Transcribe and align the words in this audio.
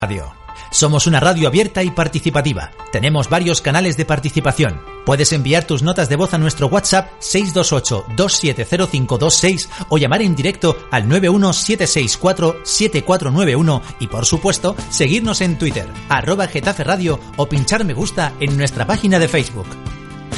Radio. 0.00 0.32
Somos 0.70 1.06
una 1.06 1.20
radio 1.20 1.48
abierta 1.48 1.82
y 1.82 1.90
participativa. 1.90 2.70
Tenemos 2.92 3.28
varios 3.28 3.60
canales 3.60 3.96
de 3.96 4.04
participación. 4.04 4.80
Puedes 5.04 5.32
enviar 5.32 5.64
tus 5.64 5.82
notas 5.82 6.08
de 6.08 6.14
voz 6.16 6.32
a 6.34 6.38
nuestro 6.38 6.68
WhatsApp 6.68 7.10
628-270526 7.20 9.68
o 9.88 9.98
llamar 9.98 10.22
en 10.22 10.34
directo 10.34 10.76
al 10.90 11.06
91764-7491 11.08 13.82
y 14.00 14.06
por 14.06 14.24
supuesto 14.26 14.76
seguirnos 14.90 15.40
en 15.40 15.58
Twitter, 15.58 15.88
arroba 16.08 16.46
Getafe 16.46 16.84
Radio 16.84 17.18
o 17.36 17.48
pinchar 17.48 17.84
me 17.84 17.94
gusta 17.94 18.32
en 18.40 18.56
nuestra 18.56 18.86
página 18.86 19.18
de 19.18 19.28
Facebook. 19.28 19.66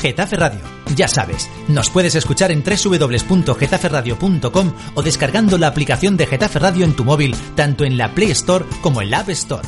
Getafe 0.00 0.36
Radio. 0.36 0.60
Ya 0.95 1.09
sabes, 1.09 1.50
nos 1.68 1.91
puedes 1.91 2.14
escuchar 2.14 2.52
en 2.52 2.62
www.getaferradio.com 2.62 4.73
o 4.95 5.02
descargando 5.02 5.59
la 5.59 5.66
aplicación 5.68 6.16
de 6.16 6.27
Getafe 6.27 6.59
Radio 6.59 6.84
en 6.84 6.95
tu 6.95 7.04
móvil, 7.04 7.34
tanto 7.54 7.84
en 7.84 7.98
la 7.98 8.14
Play 8.14 8.30
Store 8.30 8.64
como 8.82 9.02
en 9.02 9.10
la 9.10 9.20
App 9.20 9.30
Store. 9.30 9.66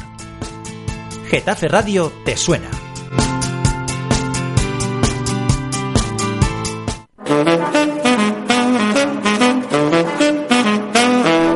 Getafe 1.29 1.69
Radio 1.69 2.13
te 2.25 2.37
suena. 2.37 2.69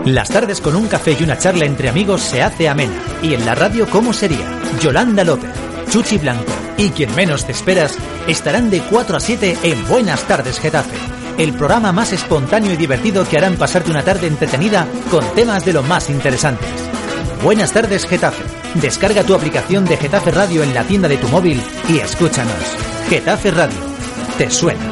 Las 0.04 0.28
tardes 0.28 0.60
con 0.60 0.77
un 0.77 0.88
café 0.88 1.16
y 1.19 1.22
una 1.22 1.38
charla 1.38 1.64
entre 1.64 1.88
amigos 1.88 2.20
se 2.20 2.42
hace 2.42 2.69
amena. 2.69 2.92
Y 3.22 3.34
en 3.34 3.47
la 3.47 3.54
radio, 3.54 3.88
¿cómo 3.88 4.12
sería? 4.12 4.60
Yolanda 4.80 5.25
López, 5.25 5.50
Chuchi 5.91 6.19
Blanco 6.19 6.61
y 6.77 6.91
quien 6.91 7.15
menos 7.15 7.47
te 7.47 7.53
esperas 7.53 7.97
estarán 8.27 8.70
de 8.70 8.81
4 8.81 9.17
a 9.17 9.20
7 9.20 9.59
en 9.62 9.89
Buenas 9.89 10.23
tardes 10.25 10.59
Getafe. 10.59 10.97
El 11.39 11.55
programa 11.55 11.92
más 11.92 12.12
espontáneo 12.12 12.73
y 12.73 12.77
divertido 12.77 13.27
que 13.28 13.39
harán 13.39 13.56
pasarte 13.56 13.91
una 13.91 14.03
tarde 14.03 14.27
entretenida 14.27 14.87
con 15.11 15.25
temas 15.34 15.65
de 15.65 15.73
lo 15.73 15.83
más 15.83 16.11
interesantes. 16.11 16.69
Buenas 17.43 17.73
tardes 17.73 18.06
Getafe. 18.06 18.45
Descarga 18.75 19.25
tu 19.25 19.34
aplicación 19.34 19.84
de 19.84 19.97
Getafe 19.97 20.31
Radio 20.31 20.62
en 20.62 20.75
la 20.75 20.84
tienda 20.84 21.09
de 21.09 21.17
tu 21.17 21.28
móvil 21.28 21.61
y 21.89 21.98
escúchanos. 21.98 22.55
Getafe 23.09 23.50
Radio. 23.50 23.78
¿Te 24.39 24.50
suena? 24.50 24.91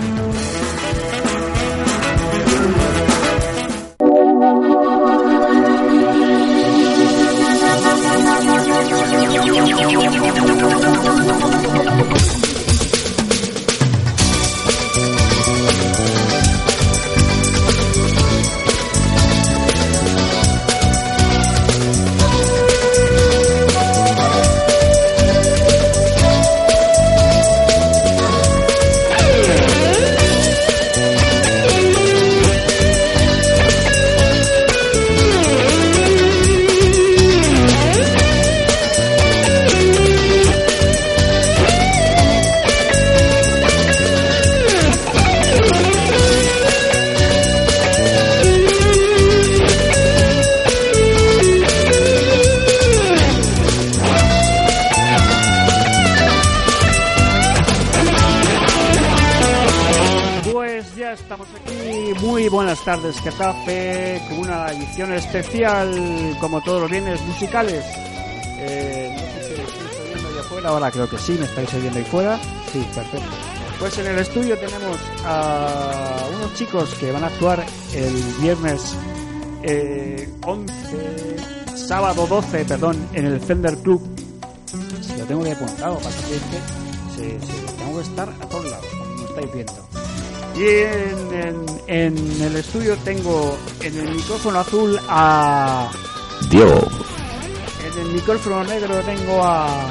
Tardes, 62.91 63.21
Getafe, 63.21 64.21
con 64.29 64.39
una 64.41 64.67
edición 64.73 65.13
especial, 65.13 66.37
como 66.41 66.61
todos 66.61 66.81
los 66.83 66.91
bienes 66.91 67.21
musicales. 67.23 67.85
Eh, 68.59 69.15
no 69.15 69.21
sé 69.21 69.55
si 69.55 69.61
me 69.61 69.63
estáis 69.63 70.01
oyendo 70.03 70.29
ahí 70.29 70.39
afuera, 70.41 70.69
ahora 70.71 70.91
creo 70.91 71.09
que 71.09 71.19
sí, 71.19 71.37
me 71.39 71.45
estáis 71.45 71.73
oyendo 71.75 71.99
ahí 72.01 72.05
fuera. 72.05 72.37
Sí, 72.73 72.85
perfecto. 72.93 73.29
Pues 73.79 73.97
en 73.99 74.07
el 74.09 74.19
estudio 74.19 74.59
tenemos 74.59 74.99
a 75.25 76.17
unos 76.37 76.53
chicos 76.57 76.93
que 76.99 77.13
van 77.13 77.23
a 77.23 77.29
actuar 77.29 77.65
el 77.95 78.13
viernes 78.41 78.97
eh, 79.63 80.29
11, 80.45 81.37
sábado 81.77 82.27
12, 82.27 82.65
perdón, 82.65 83.09
en 83.13 83.27
el 83.27 83.41
Fender 83.41 83.77
Club. 83.79 84.03
Si 85.01 85.17
lo 85.17 85.25
tengo 85.27 85.45
que 85.45 85.53
apuntado, 85.53 85.97
pasa 85.99 86.19
que 86.27 86.35
se- 87.15 87.39
se- 87.47 87.73
tengo 87.77 87.99
que 87.99 88.03
estar 88.03 88.29
a 88.29 88.47
todos 88.49 88.69
lados, 88.69 88.87
como 88.99 89.29
estáis 89.29 89.53
viendo. 89.55 89.89
Y 90.57 90.63
en, 90.63 91.33
en- 91.33 91.81
en 91.87 92.43
el 92.43 92.57
estudio 92.57 92.97
tengo 93.05 93.57
en 93.81 93.99
el 93.99 94.15
micrófono 94.15 94.61
azul 94.61 94.99
a. 95.09 95.91
Diego. 96.51 96.89
En 97.87 98.01
el 98.07 98.13
micrófono 98.13 98.65
negro 98.65 98.95
tengo 99.01 99.43
a. 99.45 99.91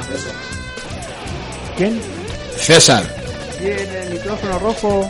¿Quién? 1.76 2.00
César. 2.56 3.02
Y 3.62 3.66
en 3.66 3.96
el 3.96 4.10
micrófono 4.14 4.58
rojo 4.58 5.08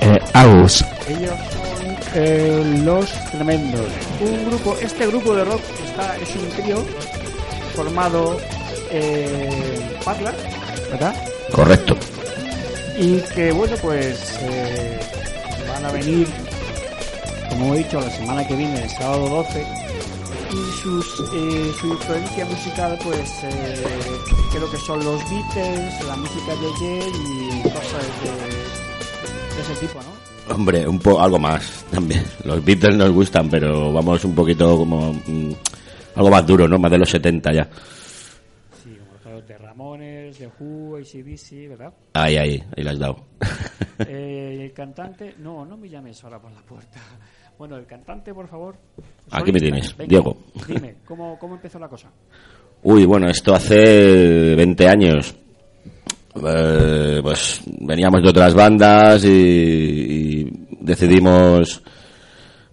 Eh, 0.00 0.18
Agus. 0.32 0.84
ellos 1.08 1.30
son 1.52 1.96
eh, 2.14 2.82
los 2.84 3.06
tremendos. 3.30 3.86
Un 4.20 4.46
grupo, 4.46 4.76
este 4.80 5.06
grupo 5.06 5.34
de 5.34 5.44
rock 5.44 5.60
está, 5.88 6.16
es 6.16 6.28
un 6.36 6.48
trío 6.62 6.84
formado 7.74 8.38
eh, 8.90 9.98
¿verdad? 10.90 11.14
Correcto. 11.52 11.93
Y 12.96 13.20
que 13.34 13.52
bueno 13.52 13.76
pues 13.82 14.38
eh, 14.42 15.00
van 15.68 15.84
a 15.84 15.92
venir 15.92 16.28
como 17.48 17.74
he 17.74 17.78
dicho 17.78 18.00
la 18.00 18.10
semana 18.10 18.46
que 18.46 18.56
viene 18.56 18.82
el 18.82 18.90
sábado 18.90 19.28
12 19.28 19.66
y 20.52 20.82
sus, 20.82 21.20
eh, 21.34 21.72
su 21.80 21.86
influencia 21.88 22.44
musical 22.44 22.98
pues 23.02 23.30
eh, 23.44 23.84
creo 24.52 24.70
que 24.70 24.76
son 24.78 25.04
los 25.04 25.20
Beatles 25.30 26.04
la 26.06 26.16
música 26.16 26.54
de 26.54 26.66
ayer 26.76 27.12
y 27.14 27.62
cosas 27.62 28.06
de, 28.22 29.56
de 29.56 29.62
ese 29.62 29.86
tipo 29.86 30.00
¿no? 30.02 30.24
Hombre, 30.54 30.86
un 30.86 30.98
po 30.98 31.20
algo 31.20 31.38
más 31.38 31.84
también. 31.90 32.22
Los 32.44 32.62
Beatles 32.62 32.96
nos 32.96 33.10
gustan, 33.10 33.48
pero 33.48 33.92
vamos 33.92 34.22
un 34.24 34.34
poquito 34.34 34.76
como 34.76 35.14
mm, 35.14 35.52
algo 36.16 36.30
más 36.30 36.46
duro, 36.46 36.68
¿no? 36.68 36.78
Más 36.78 36.90
de 36.90 36.98
los 36.98 37.08
70 37.08 37.52
ya. 37.52 37.68
sí 38.82 38.90
como 38.98 39.36
los 39.36 39.48
de 39.48 39.56
Ramones 40.34 40.38
de 40.38 40.48
Who 40.64 40.96
ACDC 40.96 41.68
¿verdad? 41.70 41.92
Ahí, 42.14 42.36
ahí, 42.36 42.62
ahí 42.76 42.84
la 42.84 42.90
has 42.92 42.98
dado. 42.98 43.24
Eh, 44.08 44.58
el 44.64 44.72
cantante 44.72 45.36
no 45.38 45.64
no 45.64 45.76
me 45.76 45.88
llames 45.88 46.22
ahora 46.24 46.40
por 46.40 46.50
la 46.50 46.60
puerta 46.62 46.98
bueno 47.56 47.76
el 47.76 47.86
cantante 47.86 48.34
por 48.34 48.48
favor 48.48 48.74
Aquí 49.30 49.52
me 49.52 49.60
Solista. 49.60 49.76
tienes, 49.76 49.96
Venga, 49.96 50.08
Diego. 50.08 50.36
dime 50.66 50.96
¿cómo, 51.06 51.38
cómo 51.38 51.54
empezó 51.54 51.78
la 51.78 51.88
cosa 51.88 52.10
Uy, 52.82 53.04
bueno, 53.06 53.28
esto 53.30 53.54
hace 53.54 54.54
20 54.56 54.88
años. 54.88 55.34
Eh, 56.44 57.20
pues 57.22 57.62
veníamos 57.80 58.20
de 58.22 58.28
otras 58.28 58.52
bandas 58.52 59.24
y, 59.24 59.28
y 59.30 60.50
decidimos 60.80 61.82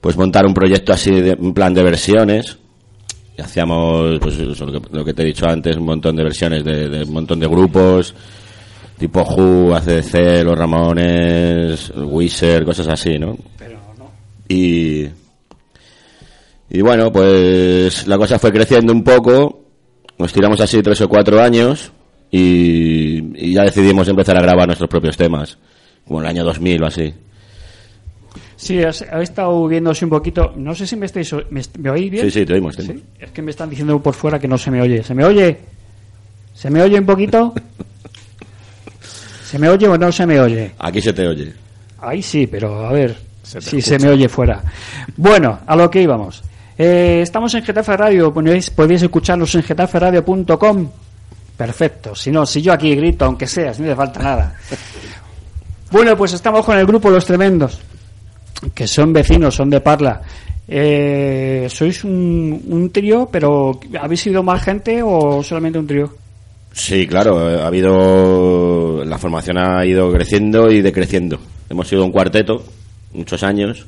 pues 0.01 0.17
montar 0.17 0.45
un 0.45 0.53
proyecto 0.53 0.91
así 0.91 1.11
de 1.21 1.33
un 1.39 1.53
plan 1.53 1.73
de 1.73 1.83
versiones 1.83 2.57
y 3.41 3.43
hacíamos 3.43 4.19
pues 4.19 4.37
eso, 4.37 4.65
lo, 4.65 4.81
que, 4.81 4.95
lo 4.95 5.05
que 5.05 5.13
te 5.13 5.23
he 5.23 5.25
dicho 5.25 5.47
antes 5.47 5.75
un 5.77 5.85
montón 5.85 6.15
de 6.15 6.23
versiones 6.23 6.63
de, 6.63 6.89
de 6.89 7.03
un 7.03 7.13
montón 7.13 7.39
de 7.39 7.47
grupos 7.47 8.13
tipo 9.01 9.23
Who, 9.23 9.73
ACDC, 9.75 10.43
Los 10.43 10.55
Ramones, 10.55 11.91
Wizard, 11.95 12.63
cosas 12.63 12.87
así, 12.87 13.17
¿no? 13.17 13.35
pero 13.57 13.79
no 13.97 14.11
Y, 14.47 15.07
y 16.69 16.81
bueno, 16.81 17.11
pues 17.11 18.05
la 18.05 18.19
cosa 18.19 18.37
fue 18.37 18.51
creciendo 18.51 18.93
un 18.93 19.03
poco, 19.03 19.63
nos 20.19 20.31
tiramos 20.31 20.61
así 20.61 20.83
tres 20.83 21.01
o 21.01 21.09
cuatro 21.09 21.41
años 21.41 21.91
y, 22.29 23.47
y 23.47 23.53
ya 23.53 23.63
decidimos 23.63 24.07
empezar 24.07 24.37
a 24.37 24.41
grabar 24.43 24.67
nuestros 24.67 24.89
propios 24.89 25.17
temas, 25.17 25.57
como 26.05 26.19
en 26.19 26.25
el 26.25 26.29
año 26.29 26.43
2000 26.43 26.83
o 26.83 26.85
así. 26.85 27.11
Sí, 28.61 28.83
has- 28.83 29.01
he 29.01 29.23
estado 29.23 29.67
viéndose 29.67 30.05
un 30.05 30.11
poquito. 30.11 30.53
No 30.55 30.75
sé 30.75 30.85
si 30.85 30.95
me 30.95 31.07
estáis. 31.07 31.33
¿Me, 31.49 31.61
me 31.79 31.89
oís 31.89 32.11
bien? 32.11 32.25
Sí, 32.25 32.31
sí, 32.39 32.45
te 32.45 32.53
oímos. 32.53 32.75
te 32.75 32.83
Sí, 32.83 32.89
oímos. 32.91 33.05
Es 33.19 33.31
que 33.31 33.41
me 33.41 33.49
están 33.51 33.69
diciendo 33.69 33.99
por 33.99 34.13
fuera 34.13 34.37
que 34.39 34.47
no 34.47 34.57
se 34.57 34.69
me 34.69 34.81
oye. 34.81 35.01
¿Se 35.03 35.15
me 35.15 35.25
oye? 35.25 35.57
¿Se 36.53 36.69
me 36.69 36.81
oye 36.81 36.99
un 36.99 37.05
poquito? 37.05 37.53
¿Se 39.45 39.57
me 39.59 39.67
oye 39.67 39.87
o 39.87 39.97
no 39.97 40.11
se 40.11 40.25
me 40.25 40.39
oye? 40.39 40.71
Aquí 40.79 41.01
se 41.01 41.11
te 41.11 41.27
oye. 41.27 41.53
Ahí 41.99 42.21
sí, 42.21 42.47
pero 42.47 42.85
a 42.87 42.91
ver 42.93 43.15
Se 43.43 43.59
si 43.61 43.81
se 43.81 43.97
me 43.99 44.09
oye 44.09 44.29
fuera. 44.29 44.61
Bueno, 45.17 45.59
a 45.65 45.75
lo 45.75 45.89
que 45.89 46.01
íbamos. 46.01 46.43
Eh, 46.77 47.19
estamos 47.23 47.53
en 47.55 47.63
Getafe 47.63 47.97
Radio, 47.97 48.33
podéis, 48.33 48.69
podéis 48.69 49.01
escucharnos 49.03 49.53
en 49.55 49.63
getaferadio.com. 49.63 50.89
Perfecto, 51.57 52.15
si 52.15 52.31
no, 52.31 52.45
si 52.45 52.61
yo 52.61 52.73
aquí 52.73 52.95
grito, 52.95 53.25
aunque 53.25 53.45
sea, 53.45 53.73
si 53.73 53.81
no 53.81 53.87
hace 53.89 53.95
falta 53.95 54.21
nada. 54.23 54.55
Bueno, 55.91 56.15
pues 56.15 56.31
estamos 56.31 56.63
con 56.65 56.77
el 56.77 56.85
grupo 56.85 57.09
Los 57.09 57.25
Tremendos, 57.25 57.77
que 58.73 58.87
son 58.87 59.13
vecinos, 59.13 59.55
son 59.55 59.69
de 59.69 59.81
Parla. 59.81 60.21
Eh, 60.67 61.67
¿Sois 61.69 62.03
un, 62.03 62.89
trío, 62.93 63.27
pero 63.31 63.79
habéis 63.99 64.21
sido 64.21 64.41
más 64.43 64.63
gente 64.63 65.01
o 65.03 65.43
solamente 65.43 65.79
un 65.79 65.87
trío? 65.87 66.13
Sí, 66.71 67.05
claro, 67.07 67.37
ha 67.37 67.67
habido. 67.67 69.03
La 69.03 69.17
formación 69.17 69.57
ha 69.57 69.85
ido 69.85 70.11
creciendo 70.13 70.71
y 70.71 70.81
decreciendo. 70.81 71.39
Hemos 71.69 71.87
sido 71.89 72.05
un 72.05 72.11
cuarteto, 72.11 72.63
muchos 73.13 73.43
años. 73.43 73.85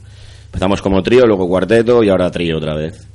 Empezamos 0.48 0.82
como 0.82 1.02
trío, 1.02 1.26
luego 1.26 1.48
cuarteto 1.48 2.04
y 2.04 2.10
ahora 2.10 2.30
trío 2.30 2.58
otra 2.58 2.76
vez. 2.76 3.08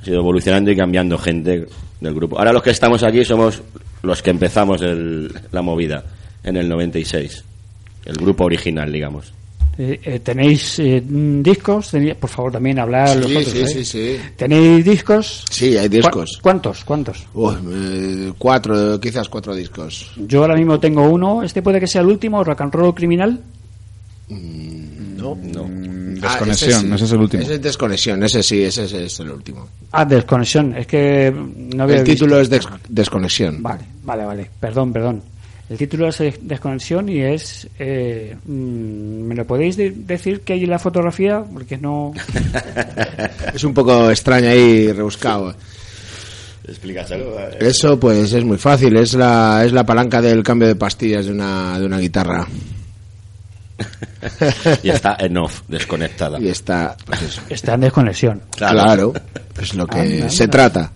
Ha 0.00 0.04
sido 0.04 0.18
evolucionando 0.18 0.70
y 0.72 0.76
cambiando 0.76 1.16
gente 1.18 1.66
del 2.00 2.14
grupo. 2.14 2.38
Ahora 2.38 2.52
los 2.52 2.62
que 2.62 2.70
estamos 2.70 3.02
aquí 3.04 3.24
somos 3.24 3.62
los 4.02 4.22
que 4.22 4.30
empezamos 4.30 4.82
el- 4.82 5.32
la 5.52 5.62
movida 5.62 6.02
en 6.42 6.56
el 6.56 6.68
96. 6.68 7.44
El 8.04 8.14
grupo 8.16 8.44
original, 8.44 8.92
digamos. 8.92 9.32
Eh, 9.78 10.00
eh, 10.02 10.20
¿Tenéis 10.20 10.78
eh, 10.78 11.02
mm, 11.06 11.42
discos? 11.42 11.92
Por 12.18 12.30
favor, 12.30 12.52
también 12.52 12.78
hablar 12.78 13.08
Sí, 13.10 13.18
los 13.18 13.30
otros, 13.30 13.44
sí, 13.52 13.58
¿eh? 13.60 13.66
sí, 13.68 13.84
sí. 13.84 14.16
¿Tenéis 14.36 14.84
discos? 14.84 15.44
Sí, 15.50 15.76
hay 15.76 15.88
discos. 15.88 16.36
¿Cu- 16.36 16.42
¿Cuántos? 16.42 16.84
¿Cuántos? 16.84 17.26
Uy, 17.34 17.54
eh, 17.72 18.32
cuatro, 18.38 18.98
quizás 18.98 19.28
cuatro 19.28 19.54
discos. 19.54 20.12
Yo 20.16 20.40
ahora 20.42 20.56
mismo 20.56 20.80
tengo 20.80 21.02
uno. 21.08 21.42
Este 21.42 21.60
puede 21.60 21.78
que 21.78 21.86
sea 21.86 22.00
el 22.00 22.06
último, 22.06 22.42
Rock 22.42 22.62
and 22.62 22.74
Roll 22.74 22.94
Criminal. 22.94 23.38
No, 24.28 25.34
No. 25.36 25.66
Desconexión, 26.16 26.72
Ah, 26.72 26.80
sí. 26.88 26.94
ese 26.94 27.04
es 27.04 27.12
el 27.12 27.20
último. 27.20 27.42
Ese 27.42 27.54
es 27.56 27.62
Desconexión, 27.62 28.22
ese 28.24 28.42
sí, 28.42 28.62
ese 28.62 28.84
es, 28.84 28.92
es 28.94 29.20
el 29.20 29.30
último. 29.30 29.68
Ah, 29.92 30.04
Desconexión. 30.06 30.74
Es 30.74 30.86
que 30.86 31.30
no 31.30 31.82
había 31.84 31.96
El 31.98 32.04
visto. 32.04 32.24
título 32.24 32.40
es 32.40 32.48
Des- 32.48 32.66
Desconexión. 32.88 33.62
Vale, 33.62 33.84
vale, 34.02 34.24
vale. 34.24 34.50
Perdón, 34.58 34.92
perdón. 34.94 35.22
El 35.68 35.76
título 35.78 36.08
es 36.08 36.22
Desconexión 36.42 37.08
y 37.08 37.20
es... 37.22 37.66
eh, 37.78 38.36
mm, 38.44 38.50
¿Me 39.22 39.34
lo 39.34 39.44
podéis 39.46 39.76
de- 39.76 39.90
decir 39.90 40.42
que 40.42 40.52
hay 40.52 40.62
en 40.64 40.70
la 40.70 40.78
fotografía? 40.78 41.42
Porque 41.52 41.76
no... 41.76 42.12
Es 43.54 43.64
un 43.64 43.74
poco 43.74 44.10
extraño 44.10 44.48
ahí, 44.48 44.92
rebuscado. 44.92 45.54
Explícaselo. 46.68 47.38
eh. 47.40 47.56
Eso 47.60 47.98
pues 47.98 48.32
es 48.32 48.44
muy 48.44 48.58
fácil, 48.58 48.96
es 48.96 49.14
la, 49.14 49.62
es 49.64 49.72
la 49.72 49.84
palanca 49.86 50.20
del 50.20 50.42
cambio 50.42 50.68
de 50.68 50.76
pastillas 50.76 51.26
de 51.26 51.32
una, 51.32 51.78
de 51.78 51.86
una 51.86 51.98
guitarra. 51.98 52.46
Y 54.82 54.88
está 54.90 55.16
en 55.20 55.36
off, 55.36 55.62
desconectada. 55.68 56.40
Y 56.40 56.48
está, 56.48 56.96
pues. 57.04 57.40
Está 57.48 57.74
en 57.74 57.82
desconexión. 57.82 58.42
Claro, 58.56 59.12
es 59.60 59.74
lo 59.74 59.86
que 59.86 59.98
Anda, 60.00 60.30
se 60.30 60.48
trata. 60.48 60.92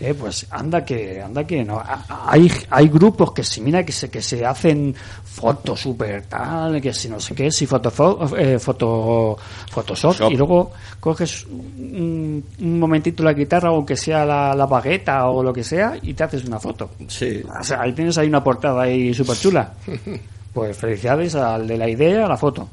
Eh, 0.00 0.14
pues 0.14 0.46
anda 0.50 0.84
que, 0.84 1.20
anda 1.20 1.44
que 1.44 1.64
no. 1.64 1.82
Hay, 2.08 2.50
hay 2.70 2.88
grupos 2.88 3.32
que 3.32 3.42
se 3.42 3.60
mira 3.60 3.84
que 3.84 3.90
se, 3.90 4.08
que 4.08 4.22
se 4.22 4.46
hacen 4.46 4.94
fotos 5.24 5.80
super 5.80 6.22
tal, 6.26 6.80
que 6.80 6.92
si 6.92 7.08
no 7.08 7.18
sé 7.18 7.34
qué, 7.34 7.50
si 7.50 7.66
foto, 7.66 8.36
eh, 8.36 8.58
foto, 8.60 9.36
Photoshop, 9.70 10.14
Shop. 10.14 10.32
y 10.32 10.36
luego 10.36 10.72
coges 11.00 11.46
un, 11.46 12.44
un 12.60 12.78
momentito 12.78 13.24
la 13.24 13.32
guitarra, 13.32 13.70
aunque 13.70 13.96
sea 13.96 14.24
la, 14.24 14.54
la 14.54 14.66
bagueta 14.66 15.28
o 15.28 15.42
lo 15.42 15.52
que 15.52 15.64
sea, 15.64 15.98
y 16.00 16.14
te 16.14 16.24
haces 16.24 16.44
una 16.44 16.60
foto. 16.60 16.90
Sí. 17.08 17.42
O 17.58 17.64
sea, 17.64 17.80
ahí 17.82 17.92
tienes 17.92 18.16
ahí 18.18 18.28
una 18.28 18.42
portada 18.42 18.82
ahí 18.82 19.12
súper 19.12 19.36
chula. 19.36 19.72
Pues 20.50 20.76
felicidades 20.76 21.36
al 21.36 21.68
de 21.68 21.76
la 21.76 21.88
idea, 21.88 22.24
a 22.24 22.28
la 22.28 22.36
foto. 22.36 22.68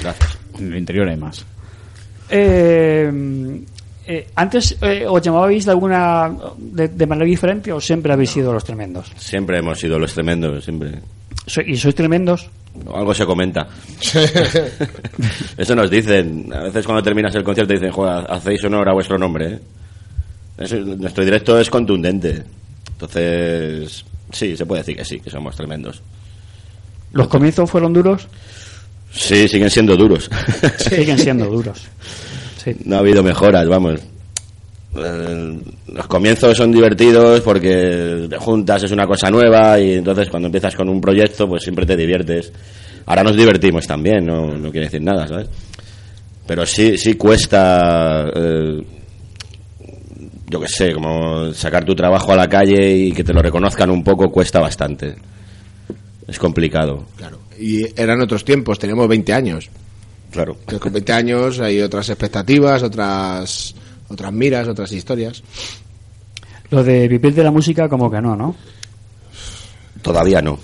Gracias. 0.00 0.38
En 0.58 0.72
el 0.72 0.78
interior 0.78 1.08
hay 1.08 1.16
más. 1.16 1.44
Eh, 2.30 3.62
eh, 4.08 4.26
antes 4.36 4.74
eh, 4.80 5.04
os 5.06 5.20
llamabais 5.22 5.64
de 5.66 5.70
alguna 5.70 6.32
de, 6.56 6.88
de 6.88 7.06
manera 7.06 7.28
diferente 7.28 7.70
o 7.72 7.78
siempre 7.80 8.10
habéis 8.12 8.30
sido 8.30 8.52
los 8.52 8.64
tremendos 8.64 9.12
Siempre 9.16 9.58
hemos 9.58 9.78
sido 9.78 9.98
los 9.98 10.12
tremendos, 10.14 10.64
siempre. 10.64 10.98
So- 11.46 11.60
y 11.60 11.76
sois 11.76 11.94
tremendos 11.94 12.48
Algo 12.94 13.12
se 13.12 13.26
comenta. 13.26 13.66
Eso 15.56 15.74
nos 15.74 15.90
dicen. 15.90 16.48
A 16.54 16.62
veces 16.64 16.84
cuando 16.86 17.02
terminas 17.02 17.34
el 17.34 17.42
concierto 17.42 17.72
dicen, 17.72 17.90
joder, 17.90 18.24
hacéis 18.30 18.62
honor 18.64 18.88
a 18.88 18.92
vuestro 18.92 19.18
nombre. 19.18 19.46
¿eh?". 19.54 19.58
Eso- 20.58 20.76
nuestro 20.76 21.24
directo 21.24 21.58
es 21.58 21.68
contundente. 21.70 22.42
Entonces, 22.92 24.04
sí, 24.32 24.56
se 24.56 24.66
puede 24.66 24.82
decir 24.82 24.96
que 24.96 25.04
sí, 25.04 25.20
que 25.20 25.30
somos 25.30 25.56
tremendos. 25.56 26.02
los 27.12 27.28
comienzos 27.28 27.70
fueron 27.70 27.92
duros 27.92 28.28
Sí, 29.10 29.48
siguen 29.48 29.70
siendo 29.70 29.96
duros. 29.96 30.30
siguen 30.78 31.18
siendo 31.18 31.46
duros 31.46 31.82
sí. 32.62 32.76
no 32.84 32.96
ha 32.96 32.98
habido 33.00 33.22
mejoras, 33.22 33.66
vamos. 33.68 34.00
Eh, 34.96 35.58
Los 35.92 36.06
comienzos 36.06 36.56
son 36.56 36.72
divertidos 36.72 37.40
porque 37.40 38.26
te 38.28 38.36
juntas, 38.38 38.82
es 38.82 38.90
una 38.90 39.06
cosa 39.06 39.30
nueva 39.30 39.78
y 39.78 39.94
entonces 39.94 40.28
cuando 40.28 40.46
empiezas 40.46 40.74
con 40.74 40.88
un 40.88 41.00
proyecto 41.00 41.48
pues 41.48 41.62
siempre 41.62 41.86
te 41.86 41.96
diviertes. 41.96 42.52
Ahora 43.06 43.22
nos 43.22 43.36
divertimos 43.36 43.86
también, 43.86 44.26
no, 44.26 44.46
no 44.56 44.70
quiere 44.70 44.86
decir 44.86 45.02
nada, 45.02 45.26
¿sabes? 45.26 45.48
Pero 46.46 46.64
sí, 46.66 46.96
sí 46.98 47.14
cuesta, 47.14 48.30
eh, 48.34 48.82
yo 50.48 50.60
qué 50.60 50.68
sé, 50.68 50.92
como 50.92 51.52
sacar 51.52 51.84
tu 51.84 51.94
trabajo 51.94 52.32
a 52.32 52.36
la 52.36 52.48
calle 52.48 52.90
y 52.96 53.12
que 53.12 53.24
te 53.24 53.32
lo 53.34 53.42
reconozcan 53.42 53.90
un 53.90 54.02
poco 54.02 54.30
cuesta 54.30 54.60
bastante. 54.60 55.14
Es 56.26 56.38
complicado, 56.38 57.04
Claro. 57.16 57.38
Y 57.60 57.84
eran 58.00 58.20
otros 58.20 58.44
tiempos, 58.44 58.78
teníamos 58.78 59.08
20 59.08 59.32
años. 59.32 59.68
Claro. 60.30 60.56
Que 60.66 60.78
con 60.78 60.92
20 60.92 61.12
años 61.12 61.60
hay 61.60 61.80
otras 61.80 62.08
expectativas, 62.08 62.82
otras 62.82 63.74
otras 64.08 64.32
miras, 64.32 64.68
otras 64.68 64.92
historias. 64.92 65.42
lo 66.70 66.82
de 66.82 67.08
vivir 67.08 67.34
de 67.34 67.44
la 67.44 67.50
música 67.50 67.88
como 67.88 68.10
que 68.10 68.20
no 68.20 68.36
¿no? 68.36 68.54
Todavía 70.02 70.40
no. 70.40 70.58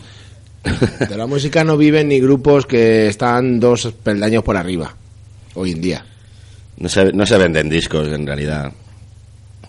De 1.09 1.17
la 1.17 1.27
música 1.27 1.65
no 1.65 1.77
viven 1.77 2.09
ni 2.09 2.21
grupos 2.21 2.67
que 2.67 3.09
están 3.09 3.61
dos 3.61 3.93
peldaños 4.03 4.43
por 4.43 4.57
arriba, 4.57 4.95
hoy 5.55 5.73
en 5.73 5.81
día. 5.81 6.07
No 6.79 6.89
se, 6.89 7.13
no 7.13 7.27
se 7.27 7.37
venden 7.37 7.69
discos 7.69 8.09
en 8.09 8.27
realidad. 8.27 8.73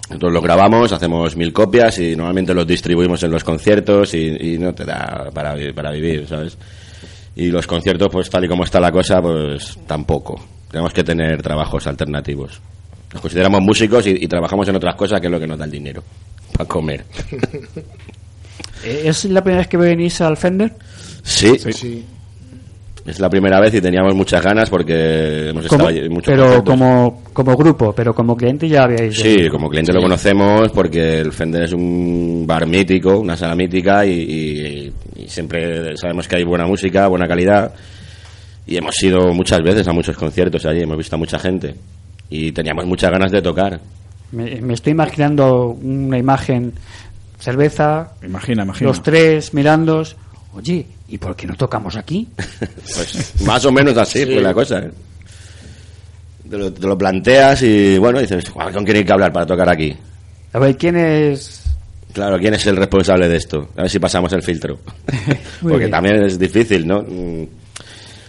Nosotros 0.10 0.32
los 0.32 0.44
grabamos, 0.44 0.92
hacemos 0.92 1.36
mil 1.36 1.52
copias 1.52 1.98
y 2.00 2.16
normalmente 2.16 2.54
los 2.54 2.68
distribuimos 2.68 3.24
en 3.24 3.32
los 3.32 3.44
conciertos 3.44 4.14
y, 4.14 4.54
y 4.54 4.58
no 4.58 4.74
te 4.74 4.86
da 4.86 5.30
para, 5.34 5.56
para 5.74 5.92
vivir, 5.92 6.28
¿sabes? 6.28 6.58
Y 7.36 7.48
los 7.51 7.68
conciertos, 7.68 8.08
pues 8.12 8.30
tal 8.30 8.46
y 8.46 8.48
como 8.48 8.63
está 8.63 8.80
la 8.80 8.92
cosa, 8.92 9.22
pues 9.22 9.77
tampoco. 9.88 10.39
Tenemos 10.72 10.94
que 10.94 11.04
tener 11.04 11.42
trabajos 11.42 11.86
alternativos. 11.88 12.62
Nos 13.13 13.22
consideramos 13.22 13.62
músicos 13.62 14.08
y, 14.08 14.12
y 14.12 14.27
trabajamos 14.27 14.68
en 14.68 14.75
otras 14.75 14.96
cosas 14.96 15.20
que 15.22 15.27
es 15.27 15.32
lo 15.32 15.39
que 15.39 15.48
nos 15.48 15.58
da 15.58 15.65
el 15.65 15.72
dinero. 15.72 16.04
Para 16.54 16.68
comer. 16.68 17.06
Eh, 18.84 19.04
¿es 19.06 19.25
la 19.25 19.42
primera 19.42 19.60
vez 19.62 19.68
que 19.68 19.77
venís 19.77 20.22
al 20.22 20.38
Fender? 20.38 20.72
Sí, 21.24 21.58
Sí. 21.58 22.06
es 23.06 23.20
la 23.20 23.30
primera 23.30 23.60
vez 23.60 23.74
y 23.74 23.82
teníamos 23.82 24.13
muchas 24.15 24.42
ganas 24.44 24.70
porque 24.70 25.50
hemos 25.50 25.65
estado 25.65 25.88
allí 25.88 26.00
en 26.00 26.12
muchos 26.13 26.32
pero 26.34 26.63
como, 26.63 27.24
como 27.34 27.56
grupo 27.56 27.94
pero 27.94 28.13
como 28.13 28.36
cliente 28.36 28.68
ya 28.68 28.84
habíais 28.84 29.18
Sí, 29.20 29.50
como 29.50 29.70
cliente 29.70 29.92
lo 29.92 30.01
conocemos 30.01 30.70
porque 30.72 31.20
el 31.20 31.32
Fender 31.32 31.63
es 31.63 31.74
un 31.74 32.46
bar 32.46 32.65
mítico, 32.68 33.18
una 33.20 33.36
sala 33.36 33.56
mítica 33.56 34.06
y, 34.06 34.12
y- 34.12 34.94
y 35.25 35.29
siempre 35.29 35.98
sabemos 35.98 36.27
que 36.27 36.36
hay 36.38 36.44
buena 36.44 36.65
música, 36.67 37.08
buena 37.08 37.27
calidad 37.27 37.74
y 38.67 38.77
hemos 38.77 39.01
ido 39.03 39.34
muchas 39.34 39.62
veces 39.62 39.88
a 39.88 39.94
muchos 39.94 40.15
conciertos 40.17 40.65
allí, 40.65 40.82
hemos 40.82 40.98
visto 40.98 41.15
a 41.15 41.20
mucha 41.20 41.39
gente 41.39 41.75
y 42.29 42.51
teníamos 42.51 42.86
muchas 42.86 43.12
ganas 43.12 43.32
de 43.32 43.41
tocar. 43.41 43.79
me, 44.32 44.60
me 44.62 44.74
estoy 44.74 44.91
imaginando 44.91 45.67
una 45.70 46.17
imagen 46.17 46.74
cerveza 47.39 48.13
Imagina, 48.24 48.63
imagina. 48.63 48.88
los 48.89 49.03
tres 49.03 49.53
mirando 49.53 50.03
oye 50.55 50.86
¿y 51.10 51.17
por 51.17 51.36
qué 51.36 51.46
no 51.48 51.55
tocamos 51.55 51.96
aquí? 51.96 52.27
Pues 52.96 53.41
más 53.46 53.63
o 53.65 53.72
menos 53.72 53.96
así 53.98 54.25
fue 54.25 54.41
la 54.41 54.53
cosa. 54.53 54.79
¿eh? 54.79 54.91
Te, 56.50 56.58
lo, 56.58 56.72
te 56.72 56.88
lo 56.88 56.98
planteas 56.98 57.62
y 57.63 57.98
bueno, 57.98 58.20
dices, 58.20 58.48
"Joder, 58.50 58.74
¿con 58.74 58.84
quién 58.86 58.98
hay 58.98 59.03
que 59.05 59.12
hablar 59.13 59.34
para 59.34 59.46
tocar 59.46 59.70
aquí? 59.70 59.96
a 60.53 60.60
ver 60.60 60.77
¿quién 60.77 60.96
es 60.96 61.63
Claro, 62.15 62.39
¿quién 62.39 62.53
es 62.53 62.65
el 62.65 62.77
responsable 62.77 63.27
de 63.27 63.36
esto? 63.36 63.69
A 63.77 63.81
ver 63.84 63.89
si 63.91 64.00
pasamos 64.00 64.31
el 64.34 64.41
filtro. 64.41 64.79
Porque 65.62 65.77
bien. 65.79 65.91
también 65.91 66.24
es 66.24 66.39
difícil, 66.39 66.88
¿no? 66.88 67.01
Mm, 67.03 67.43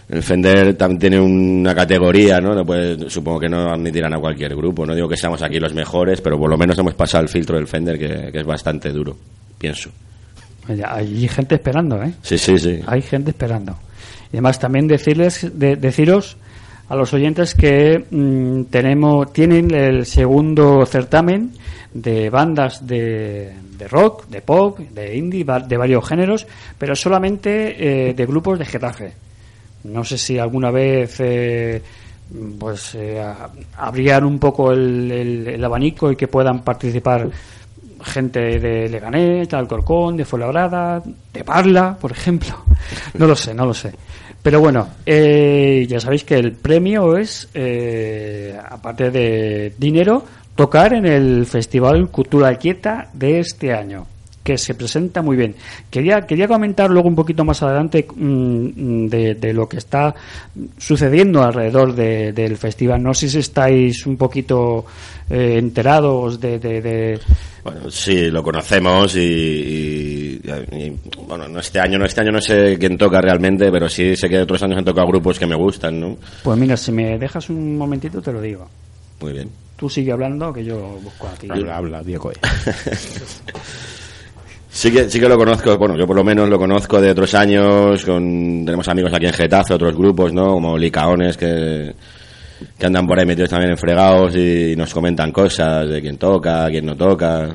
El 0.08 0.22
Fender 0.22 0.74
también 0.74 0.98
tiene 0.98 1.20
una 1.20 1.72
categoría, 1.74 2.40
¿no? 2.40 2.52
No 2.54 2.64
puede- 2.66 3.08
supongo 3.08 3.38
que 3.40 3.48
no 3.48 3.70
admitirán 3.72 4.12
a 4.14 4.18
cualquier 4.18 4.54
grupo. 4.56 4.84
No 4.84 4.94
digo 4.94 5.08
que 5.08 5.16
seamos 5.16 5.40
aquí 5.42 5.58
los 5.60 5.72
mejores, 5.72 6.20
pero 6.20 6.36
por 6.38 6.50
lo 6.50 6.58
menos 6.58 6.76
hemos 6.78 6.94
pasado 6.94 7.22
el 7.22 7.28
filtro 7.28 7.56
del 7.56 7.68
Fender, 7.68 7.96
que, 7.98 8.30
que 8.32 8.40
es 8.40 8.44
bastante 8.46 8.90
duro, 8.90 9.16
pienso. 9.56 9.90
Hay 10.88 11.28
gente 11.28 11.54
esperando 11.54 12.02
¿eh? 12.02 12.12
Sí, 12.22 12.36
sí, 12.38 12.58
sí. 12.58 12.80
hay 12.88 13.00
gente 13.00 13.30
esperando 13.30 13.78
y 14.32 14.36
además 14.36 14.58
también 14.58 14.88
decirles 14.88 15.46
de- 15.56 15.76
deciros 15.76 16.36
a 16.88 16.96
los 16.96 17.12
oyentes 17.12 17.54
que 17.54 18.04
mm, 18.10 18.64
tenemos 18.70 19.32
tienen 19.32 19.72
el 19.74 20.06
segundo 20.06 20.84
certamen 20.86 21.52
de 21.92 22.28
bandas 22.30 22.86
de, 22.86 23.52
de 23.78 23.88
rock, 23.88 24.26
de 24.28 24.40
pop, 24.42 24.78
de 24.78 25.16
indie, 25.16 25.44
de 25.44 25.76
varios 25.76 26.06
géneros, 26.08 26.46
pero 26.78 26.94
solamente 26.94 28.08
eh, 28.10 28.14
de 28.14 28.26
grupos 28.26 28.58
de 28.58 28.66
Getafe. 28.66 29.12
No 29.84 30.04
sé 30.04 30.18
si 30.18 30.38
alguna 30.38 30.70
vez 30.70 31.16
eh, 31.20 31.82
pues 32.58 32.94
eh, 32.96 33.22
abrían 33.76 34.24
un 34.24 34.38
poco 34.38 34.72
el, 34.72 35.10
el- 35.10 35.48
el 35.48 35.64
abanico 35.64 36.10
y 36.10 36.16
que 36.16 36.28
puedan 36.28 36.62
participar 36.62 37.28
gente 38.02 38.58
de 38.60 38.88
Leganés, 38.88 39.48
de 39.48 39.56
Alcorcón, 39.56 40.16
de 40.16 40.24
Fuenlabrada, 40.24 41.02
de 41.32 41.44
Parla, 41.44 41.96
por 42.00 42.12
ejemplo. 42.12 42.54
No 43.14 43.26
lo 43.26 43.34
sé, 43.34 43.54
no 43.54 43.64
lo 43.66 43.72
sé. 43.74 43.90
Pero 44.46 44.60
bueno, 44.60 44.86
eh, 45.04 45.84
ya 45.88 45.98
sabéis 45.98 46.22
que 46.22 46.36
el 46.36 46.52
premio 46.52 47.16
es, 47.16 47.48
eh, 47.52 48.56
aparte 48.70 49.10
de 49.10 49.72
dinero, 49.76 50.24
tocar 50.54 50.92
en 50.92 51.04
el 51.04 51.46
Festival 51.46 52.08
Cultura 52.10 52.54
Quieta 52.54 53.10
de 53.12 53.40
este 53.40 53.72
año, 53.72 54.06
que 54.44 54.56
se 54.56 54.76
presenta 54.76 55.20
muy 55.20 55.36
bien. 55.36 55.56
Quería, 55.90 56.20
quería 56.28 56.46
comentar 56.46 56.88
luego 56.88 57.08
un 57.08 57.16
poquito 57.16 57.44
más 57.44 57.60
adelante 57.60 58.06
mm, 58.14 59.06
de, 59.08 59.52
lo 59.52 59.68
que 59.68 59.78
está 59.78 60.14
sucediendo 60.78 61.42
alrededor 61.42 61.92
de- 61.96 62.32
del 62.32 62.56
festival. 62.56 63.02
No 63.02 63.14
sé 63.14 63.28
si 63.28 63.38
estáis 63.40 64.06
un 64.06 64.16
poquito 64.16 64.84
eh, 65.30 65.56
enterados 65.58 66.40
de- 66.40 66.58
de- 66.58 66.80
de, 66.80 67.20
Bueno, 67.64 67.90
sí, 67.90 68.30
lo 68.30 68.42
conocemos 68.42 69.16
y, 69.16 69.20
y- 69.20 70.40
y, 70.72 70.96
bueno, 71.26 71.48
no 71.48 71.58
este 71.60 71.80
año, 71.80 71.98
no 71.98 72.04
este 72.06 72.20
año 72.20 72.32
no 72.32 72.40
sé 72.40 72.76
quién 72.78 72.96
toca 72.96 73.20
realmente, 73.20 73.70
pero 73.72 73.88
sí 73.88 74.16
sé 74.16 74.28
que 74.28 74.38
otros 74.40 74.62
años 74.62 74.78
han 74.78 74.84
tocado 74.84 75.08
grupos 75.08 75.38
que 75.38 75.46
me 75.46 75.56
gustan, 75.56 75.98
¿no? 76.00 76.16
Pues 76.42 76.58
mira, 76.58 76.76
si 76.76 76.92
me 76.92 77.18
dejas 77.18 77.48
un 77.50 77.76
momentito 77.76 78.22
te 78.22 78.32
lo 78.32 78.40
digo. 78.40 78.68
Muy 79.20 79.32
bien. 79.32 79.50
Tú 79.76 79.90
sigue 79.90 80.12
hablando 80.12 80.52
que 80.52 80.64
yo 80.64 80.98
busco 81.02 81.26
aquí. 81.28 81.48
Habla, 81.50 81.76
habla, 81.76 82.02
Diego. 82.02 82.30
Sí 84.70 84.92
que, 84.92 85.08
sí 85.08 85.18
que 85.18 85.26
lo 85.28 85.38
conozco, 85.38 85.78
bueno, 85.78 85.96
yo 85.96 86.06
por 86.06 86.16
lo 86.16 86.22
menos 86.22 86.50
lo 86.50 86.58
conozco 86.58 87.00
de 87.00 87.10
otros 87.10 87.34
años, 87.34 88.04
con, 88.04 88.62
tenemos 88.66 88.86
amigos 88.88 89.10
aquí 89.14 89.24
en 89.24 89.32
Getafe, 89.32 89.72
otros 89.72 89.96
grupos, 89.96 90.34
¿no? 90.34 90.48
Como 90.52 90.76
Licaones 90.76 91.38
que, 91.38 91.94
que 92.78 92.86
andan 92.86 93.06
por 93.06 93.18
ahí 93.18 93.26
metidos 93.26 93.50
también 93.50 93.72
en 93.72 93.78
fregados 93.78 94.34
y 94.36 94.74
nos 94.76 94.92
comentan 94.94 95.32
cosas 95.32 95.88
de 95.88 96.00
quién 96.00 96.16
toca, 96.18 96.66
quién 96.68 96.86
no 96.86 96.96
toca. 96.96 97.54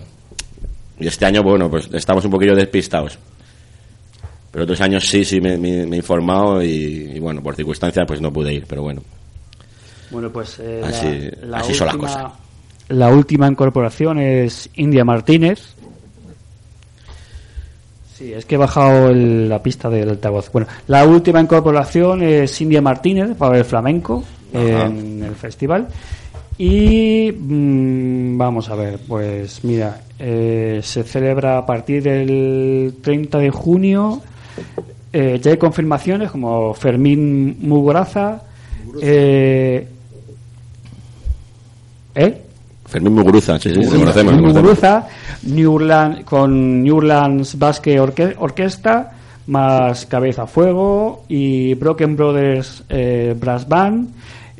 Y 0.99 1.07
este 1.07 1.25
año, 1.25 1.41
bueno, 1.43 1.69
pues 1.69 1.89
estamos 1.93 2.23
un 2.25 2.31
poquillo 2.31 2.55
despistados. 2.55 3.17
Pero 4.51 4.63
otros 4.65 4.81
años 4.81 5.05
sí, 5.07 5.23
sí 5.23 5.39
me, 5.39 5.57
me- 5.57 5.85
me 5.85 5.95
he 5.95 5.99
informado 5.99 6.61
y, 6.61 7.11
y 7.15 7.19
bueno, 7.19 7.41
por 7.41 7.55
circunstancias 7.55 8.05
pues 8.07 8.19
no 8.21 8.31
pude 8.33 8.53
ir, 8.53 8.65
pero 8.67 8.81
bueno. 8.83 9.01
Bueno, 10.11 10.29
pues 10.29 10.59
eh, 10.59 10.81
Así- 10.83 11.31
la, 11.41 11.47
la 11.47 11.57
así 11.59 11.73
son 11.73 11.87
las 11.87 11.95
cosas. 11.95 12.31
la 12.89 13.09
última 13.09 13.47
incorporación 13.47 14.19
es 14.19 14.69
India 14.75 15.05
Martínez. 15.05 15.73
Sí, 18.17 18.33
es 18.33 18.45
que 18.45 18.55
he 18.55 18.57
bajado 18.57 19.09
el- 19.09 19.49
la 19.49 19.63
pista 19.63 19.89
del 19.89 20.09
altavoz. 20.09 20.51
Bueno, 20.51 20.67
la 20.87 21.05
última 21.05 21.39
incorporación 21.41 22.21
es 22.21 22.59
India 22.61 22.81
Martínez 22.81 23.35
para 23.37 23.57
el 23.57 23.65
flamenco 23.65 24.23
Ajá. 24.53 24.85
en 24.87 25.23
el 25.23 25.35
festival. 25.35 25.87
Y 26.57 27.31
mm, 27.31 28.37
vamos 28.37 28.69
a 28.69 28.75
ver, 28.75 28.99
pues 29.07 29.63
mira, 29.63 30.01
eh, 30.19 30.79
se 30.83 31.03
celebra 31.03 31.57
a 31.57 31.65
partir 31.65 32.03
del 32.03 32.95
30 33.01 33.37
de 33.39 33.49
junio. 33.49 34.21
Eh, 35.13 35.39
ya 35.41 35.51
hay 35.51 35.57
confirmaciones 35.57 36.29
como 36.31 36.73
Fermín 36.73 37.57
Mugoraza. 37.61 38.43
Eh, 39.01 39.87
¿Eh? 42.15 42.41
Fermín 42.85 43.13
Muguruza, 43.13 43.57
sí, 43.57 43.69
sí, 43.69 43.75
lo 43.75 43.89
conocemos. 43.89 44.33
Fermín. 44.33 44.53
Muguruza, 44.53 45.07
New 45.43 45.73
Orleans- 45.73 46.23
con 46.25 46.83
New 46.83 46.97
Orleans 46.97 47.57
Basque 47.57 47.99
Orque- 47.99 48.35
Orquesta, 48.37 49.13
más 49.47 50.05
Cabeza 50.05 50.43
a 50.43 50.47
Fuego 50.47 51.23
y 51.29 51.73
Broken 51.75 52.15
Brothers 52.17 52.83
eh, 52.89 53.33
Brass 53.39 53.67
Band. 53.67 54.09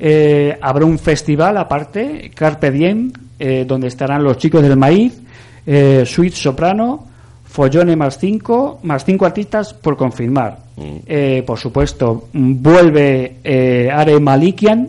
Eh, 0.03 0.57
habrá 0.59 0.83
un 0.85 0.97
festival 0.97 1.57
aparte, 1.57 2.31
Carpe 2.33 2.71
Diem, 2.71 3.11
eh, 3.37 3.65
donde 3.67 3.87
estarán 3.87 4.23
los 4.23 4.35
chicos 4.37 4.63
del 4.63 4.75
maíz, 4.75 5.21
eh, 5.65 6.01
Sweet 6.05 6.33
Soprano, 6.33 7.05
Follone 7.45 7.95
más 7.95 8.17
cinco, 8.17 8.79
más 8.83 9.05
cinco 9.05 9.25
artistas 9.27 9.73
por 9.75 9.95
confirmar. 9.95 10.57
Eh, 11.05 11.43
por 11.45 11.59
supuesto, 11.59 12.29
mm, 12.33 12.53
vuelve 12.63 13.89
Are 13.93 14.19
Malikian, 14.19 14.87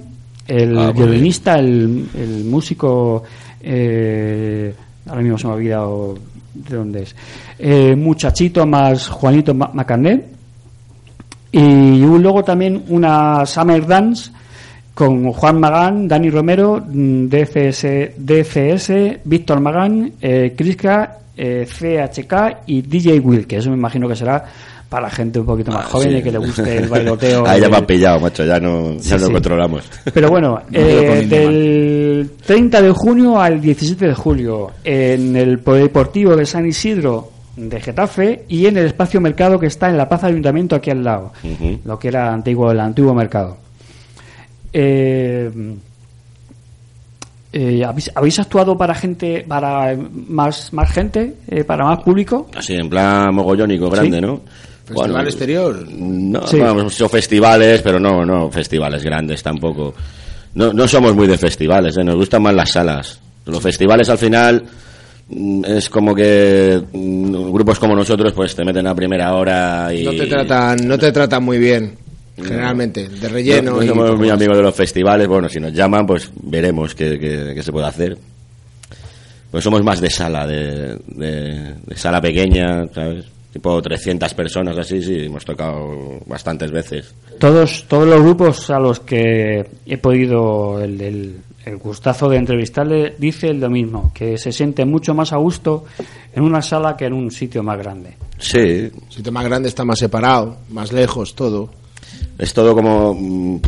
el 0.49 0.78
Ah, 0.78 0.92
violinista, 0.92 1.57
el, 1.59 2.09
el 2.16 2.45
músico, 2.45 3.23
ahora 3.62 5.23
mismo 5.23 5.37
se 5.38 5.47
me 5.47 5.52
ha 5.52 5.57
olvidado 5.57 6.14
de 6.54 6.76
dónde 6.76 7.02
es, 7.02 7.97
Muchachito 7.99 8.64
más 8.64 9.09
Juanito 9.09 9.52
Ma- 9.52 9.71
Macané. 9.75 10.25
Y 11.50 11.99
luego 12.00 12.42
también 12.42 12.83
una 12.88 13.45
Summer 13.45 13.87
Dance 13.87 14.31
con 14.94 15.32
Juan 15.32 15.58
Magán, 15.61 16.06
Dani 16.08 16.28
Romero, 16.30 16.82
mm, 16.87 17.26
DFS, 17.28 18.12
DCS, 18.16 19.20
Víctor 19.25 19.61
Magán, 19.61 20.12
eh, 20.20 20.54
Criska, 20.56 21.18
eh, 21.37 21.66
CHK 21.66 22.62
y 22.66 22.82
DJ 22.82 23.18
Will, 23.20 23.46
que 23.46 23.56
eso 23.56 23.70
me 23.70 23.76
imagino 23.76 24.06
que 24.08 24.14
será 24.16 24.44
para 24.88 25.08
gente 25.08 25.40
un 25.40 25.46
poquito 25.46 25.72
más 25.72 25.87
Ah, 25.87 25.88
joven 25.90 26.11
sí. 26.11 26.16
y 26.18 26.22
que 26.22 26.30
le 26.32 26.37
guste 26.38 26.76
el 26.76 26.88
bailoteo. 26.88 27.44
Ahí 27.46 27.62
ya 27.62 27.70
me 27.70 27.76
han 27.78 27.87
pillado, 27.87 28.20
macho, 28.20 28.44
ya 28.44 28.61
no, 28.61 28.92
ya 28.99 29.18
Sí, 29.18 29.25
lo 29.25 29.32
controlamos. 29.32 29.84
pero 30.12 30.28
bueno, 30.28 30.61
eh, 30.72 31.26
del 31.26 32.30
30 32.44 32.82
de 32.82 32.90
junio 32.90 33.40
al 33.40 33.58
17 33.62 34.08
de 34.08 34.14
julio 34.14 34.70
en 34.84 35.34
el 35.37 35.61
Polideportivo 35.61 36.37
de 36.37 36.44
San 36.44 36.66
Isidro 36.66 37.30
de 37.56 37.80
Getafe 37.80 38.44
y 38.49 38.66
en 38.66 38.76
el 38.76 38.84
espacio 38.87 39.20
mercado 39.22 39.58
que 39.58 39.66
está 39.66 39.88
en 39.88 39.96
la 39.96 40.06
Plaza 40.08 40.26
Ayuntamiento 40.26 40.76
aquí 40.76 40.90
al 40.90 41.02
lado, 41.02 41.32
lo 41.87 41.99
que 41.99 42.08
era 42.08 42.30
antiguo 42.32 42.70
el 42.70 42.80
antiguo 42.80 43.14
mercado. 43.14 43.56
Eh, 44.73 45.50
eh, 47.52 47.85
¿habéis, 47.85 48.11
habéis 48.14 48.38
actuado 48.38 48.76
para 48.79 48.95
gente, 48.95 49.45
para 49.47 49.95
más 49.97 50.73
más 50.73 50.91
gente, 50.91 51.35
eh, 51.49 51.64
para 51.64 51.85
más 51.85 52.02
público? 52.02 52.49
Así, 52.57 52.73
en 52.75 52.88
plan 52.88 53.35
mogollónico, 53.35 53.91
grande, 53.91 54.19
Sí. 54.19 54.23
¿no? 54.23 54.41
Festival 54.85 55.26
exterior. 55.26 55.88
No, 55.91 56.47
Sí. 56.47 56.57
bueno, 56.57 56.81
hemos 56.81 56.95
hecho 56.95 57.09
festivales, 57.09 57.83
pero 57.83 58.00
no, 58.00 58.25
no, 58.25 58.50
festivales 58.50 59.02
grandes 59.05 59.43
tampoco. 59.43 59.95
No, 60.55 60.73
no 60.73 60.88
somos 60.88 61.14
muy 61.14 61.26
de 61.26 61.38
festivales, 61.38 61.97
¿eh? 61.97 62.05
nos 62.05 62.17
gustan 62.17 62.43
más 62.43 62.55
las 62.55 62.71
salas. 62.73 63.21
Los 63.47 63.61
festivales 63.62 64.09
al 64.09 64.19
final 64.19 64.62
mm, 65.29 65.64
es 65.67 65.88
como 65.88 66.14
que 66.14 66.83
mm, 66.93 67.52
grupos 67.52 67.79
como 67.79 67.95
nosotros 67.95 68.33
pues 68.35 68.55
te 68.55 68.64
meten 68.64 68.87
a 68.87 68.95
primera 68.95 69.35
hora 69.35 69.93
y... 69.95 70.05
No 70.05 70.11
te 70.12 70.26
tratan, 70.26 70.87
no 70.87 70.99
te 70.99 71.12
tratan 71.12 71.43
muy 71.45 71.59
bien, 71.59 71.97
generalmente, 72.36 73.08
de 73.08 73.28
relleno. 73.28 73.72
No, 73.72 73.76
no 73.78 73.82
y 73.82 73.88
somos 73.88 74.04
poco 74.06 74.18
muy 74.18 74.30
amigos 74.30 74.56
de 74.56 74.62
los 74.62 74.74
festivales, 74.74 75.26
bueno, 75.28 75.48
si 75.48 75.60
nos 75.60 75.72
llaman 75.72 76.06
pues 76.06 76.30
veremos 76.42 76.94
qué, 76.94 77.18
qué- 77.18 77.52
qué 77.54 77.62
se 77.62 77.72
puede 77.72 77.86
hacer. 77.86 78.16
Pues 79.50 79.64
somos 79.64 79.82
más 79.84 80.00
de 80.00 80.08
sala, 80.10 80.46
de, 80.46 80.98
de- 81.08 81.74
de 81.84 81.96
sala 81.96 82.20
pequeña, 82.20 82.86
¿sabes? 82.94 83.26
Tipo 83.52 83.82
300 83.82 84.32
personas 84.32 84.78
así, 84.78 85.02
sí, 85.02 85.24
hemos 85.26 85.44
tocado 85.44 86.20
bastantes 86.24 86.70
veces. 86.70 87.14
Todos, 87.38 87.84
todos 87.86 88.08
los 88.08 88.22
grupos 88.22 88.70
a 88.70 88.78
los 88.78 89.00
que 89.00 89.66
he 89.84 89.98
podido 89.98 90.80
el, 90.82 90.98
el- 91.02 91.36
el 91.66 91.76
gustazo 91.76 92.28
de 92.30 92.38
entrevistarle 92.38 93.14
dice 93.18 93.52
lo 93.52 93.68
mismo, 93.68 94.10
que 94.14 94.36
se 94.38 94.50
siente 94.52 94.84
mucho 94.86 95.14
más 95.14 95.32
a 95.32 95.36
gusto 95.36 95.84
en 96.34 96.42
una 96.44 96.62
sala 96.62 96.96
que 96.96 97.04
en 97.04 97.12
un 97.12 97.30
sitio 97.30 97.62
más 97.62 97.78
grande. 97.78 98.16
Sí, 98.38 98.58
El 98.58 98.92
sitio 99.10 99.30
más 99.32 99.44
grande 99.44 99.68
está 99.68 99.84
más 99.84 99.98
separado, 99.98 100.56
más 100.70 100.90
lejos, 100.92 101.34
todo. 101.36 101.70
Es 102.38 102.52
todo 102.52 102.75
como... 102.75 103.14
mm, 103.14 103.61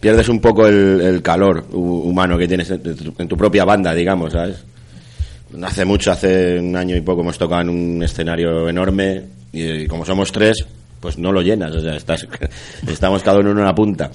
pierdes 0.00 0.28
un 0.28 0.40
poco 0.40 0.66
el, 0.66 1.20
calor 1.22 1.64
hu- 1.70 2.02
humano 2.04 2.38
que 2.38 2.48
tienes 2.48 2.70
en 2.70 3.28
tu, 3.28 3.36
propia 3.36 3.64
banda, 3.64 3.94
digamos, 3.94 4.32
¿sabes? 4.32 4.64
Hace 5.62 5.84
mucho, 5.84 6.12
hace 6.12 6.58
un 6.58 6.76
año 6.76 6.94
y 6.96 7.00
poco 7.00 7.22
hemos 7.22 7.38
tocado 7.38 7.62
en 7.62 7.70
un 7.70 8.02
escenario 8.02 8.68
enorme 8.68 9.22
y, 9.52 9.86
como 9.86 10.04
somos 10.04 10.30
tres, 10.30 10.64
pues 11.00 11.18
no 11.18 11.32
lo 11.32 11.40
llenas, 11.42 11.74
o 11.74 11.80
sea, 11.80 11.96
estás, 11.96 12.26
estamos 12.86 13.22
cada 13.22 13.40
uno 13.40 13.50
en 13.52 13.58
una 13.58 13.74
punta. 13.74 14.10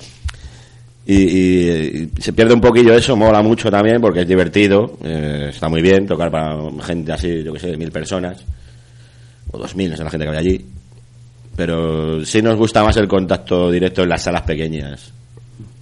Y, 1.06 2.08
se 2.20 2.32
pierde 2.34 2.54
un 2.54 2.62
poquillo 2.62 2.94
eso, 2.94 3.16
mola 3.18 3.42
mucho 3.42 3.70
también 3.70 4.00
porque 4.00 4.22
es 4.22 4.28
divertido, 4.28 4.98
eh, 5.04 5.48
está 5.50 5.68
muy 5.68 5.82
bien 5.82 6.06
tocar 6.08 6.32
para 6.32 6.58
gente 6.82 7.12
así, 7.12 7.44
yo 7.44 7.52
que 7.52 7.60
sé, 7.60 7.76
mil 7.76 7.92
personas, 7.92 8.38
o 9.52 9.58
dos 9.58 9.76
mil, 9.76 9.92
es 9.92 10.00
la 10.00 10.10
gente 10.10 10.26
que 10.26 10.32
hay 10.32 10.38
allí. 10.38 10.66
Pero 11.56 12.26
sí 12.26 12.42
nos 12.42 12.56
gusta 12.58 12.84
más 12.84 12.98
el 12.98 13.08
contacto 13.08 13.70
directo 13.70 14.04
en 14.04 14.10
las 14.10 14.24
salas 14.24 14.42
pequeñas. 14.42 15.12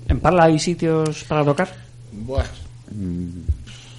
¿En 0.08 0.20
Parla 0.20 0.46
hay 0.46 0.60
sitios 0.60 1.24
para 1.24 1.46
tocar? 1.46 1.70
Buah, 2.12 2.44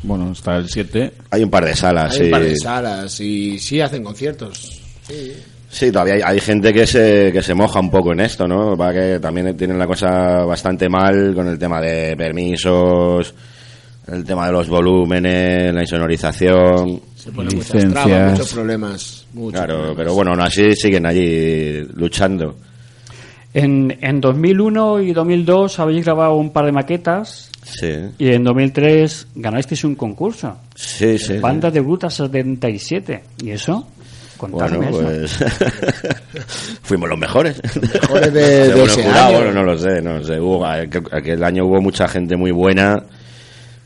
Bueno, 0.03 0.33
está 0.33 0.57
el 0.57 0.69
7. 0.69 1.13
Hay 1.31 1.43
un 1.43 1.51
par 1.51 1.65
de 1.65 1.75
salas, 1.75 2.13
hay 2.13 2.19
sí. 2.19 2.25
un 2.25 2.31
par 2.31 2.43
de 2.43 2.57
salas 2.57 3.21
y 3.21 3.59
sí 3.59 3.81
hacen 3.81 4.05
conciertos. 4.05 4.83
Sí. 5.07 5.33
Sí, 5.71 5.91
todavía 5.91 6.15
hay, 6.17 6.21
hay 6.23 6.41
gente 6.41 6.71
que 6.71 6.87
se, 6.87 7.31
que 7.33 7.43
se 7.43 7.55
moja 7.55 7.81
un 7.81 7.91
poco 7.91 8.13
en 8.13 8.21
esto, 8.21 8.47
¿no? 8.47 8.77
Para 8.77 8.93
que 8.93 9.21
también 9.21 9.57
tienen 9.57 9.79
la 9.79 9.87
cosa 9.87 10.45
bastante 10.45 10.87
mal 10.91 11.35
con 11.35 11.49
el 11.49 11.59
tema 11.59 11.81
de 11.81 12.15
permisos, 12.15 13.33
el 14.09 14.25
tema 14.25 14.47
de 14.47 14.53
los 14.53 14.69
volúmenes, 14.69 15.73
la 15.75 15.81
insonorización. 15.83 17.01
Se 17.17 17.31
ponen 17.31 17.57
muchas 17.57 17.89
trabas, 17.91 18.33
muchos 18.33 18.53
problemas. 18.55 19.27
muchos 19.33 19.53
Claro, 19.61 19.75
problemas. 19.75 19.97
pero 19.97 20.15
bueno, 20.15 20.31
aún 20.33 20.41
así 20.41 20.75
siguen 20.75 21.07
allí 21.07 21.81
luchando. 21.95 22.57
En, 23.55 23.97
en 24.01 24.21
2001 24.21 25.01
y 25.03 25.13
2002 25.13 25.79
habéis 25.79 26.05
grabado 26.05 26.37
un 26.37 26.51
par 26.53 26.65
de 26.65 26.73
maquetas 26.73 27.51
Sí, 27.63 27.91
y 28.19 28.29
en 28.31 28.43
2003 28.45 29.29
ganasteis 29.37 29.85
un 29.85 29.95
concurso. 29.95 30.57
sí, 30.75 31.17
sí. 31.19 31.39
Banda 31.39 31.71
de 31.71 31.81
Bruta 31.81 32.11
77. 32.11 33.23
¿Y 33.45 33.51
eso? 33.51 33.87
Contadme 34.37 34.91
Bueno, 34.91 35.11
eso. 35.11 35.45
pues 35.45 35.45
fuimos 36.83 37.09
los 37.09 37.19
mejores. 37.19 37.61
Mejores 37.81 38.33
de- 38.33 38.69
de 38.73 38.83
ese 38.85 39.03
jurado, 39.03 39.29
año. 39.29 39.37
Bueno, 39.39 39.53
no 39.53 39.63
lo 39.65 39.79
sé, 39.79 40.03
no 40.03 40.23
sé. 40.25 40.41
Hubo, 40.41 40.67
aquel, 40.67 41.03
aquel 41.13 41.45
año 41.45 41.65
hubo 41.67 41.81
mucha 41.81 42.09
gente 42.09 42.37
muy 42.37 42.51
buena 42.51 43.05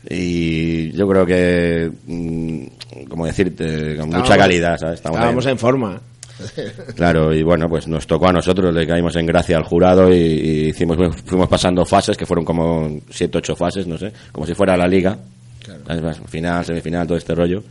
y 0.09 0.91
yo 0.91 1.07
creo 1.07 1.25
que, 1.25 1.91
mm, 2.05 3.07
como 3.09 3.25
decirte, 3.25 3.97
con 3.97 4.09
mucha 4.09 4.37
calidad, 4.37 4.77
¿sabes? 4.77 4.95
Estamos 4.95 5.17
Estábamos 5.17 5.45
ahí. 5.45 5.51
en 5.51 5.57
forma. 5.59 6.01
Claro, 6.95 7.33
y 7.33 7.41
bueno, 7.41 7.67
pues 7.67 7.87
nos 7.87 8.05
tocó 8.05 8.27
a 8.29 8.33
nosotros, 8.33 8.73
le 8.73 8.85
caímos 8.85 9.15
en 9.15 9.25
gracia 9.25 9.57
al 9.57 9.63
jurado 9.63 10.13
y, 10.13 10.17
y 10.17 10.67
hicimos, 10.69 10.97
fuimos 11.25 11.49
pasando 11.49 11.83
fases, 11.83 12.15
que 12.15 12.25
fueron 12.27 12.45
como 12.45 12.99
siete, 13.09 13.39
ocho 13.39 13.55
fases, 13.55 13.87
no 13.87 13.97
sé, 13.97 14.11
como 14.31 14.45
si 14.45 14.53
fuera 14.53 14.77
la 14.77 14.87
liga. 14.87 15.17
¿Sabes? 15.85 16.17
Final, 16.27 16.63
semifinal, 16.63 17.07
todo 17.07 17.17
este 17.17 17.35
rollo. 17.35 17.63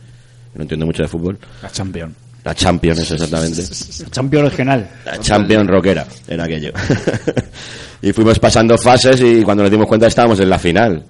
No 0.53 0.61
entiendo 0.63 0.85
mucho 0.85 1.03
de 1.03 1.07
fútbol. 1.07 1.37
La 1.61 1.69
Champion. 1.69 2.13
La 2.43 2.53
Champions, 2.55 3.11
exactamente. 3.11 3.61
Champion 4.11 4.45
regional. 4.49 4.89
La 5.05 5.19
Champion 5.19 5.67
Rockera, 5.67 6.05
era 6.27 6.43
aquello. 6.45 6.71
y 8.01 8.11
fuimos 8.13 8.39
pasando 8.39 8.77
fases 8.77 9.19
y 9.21 9.43
cuando 9.43 9.63
nos 9.63 9.71
dimos 9.71 9.87
cuenta 9.87 10.07
estábamos 10.07 10.39
en 10.39 10.49
la 10.49 10.59
final. 10.59 11.03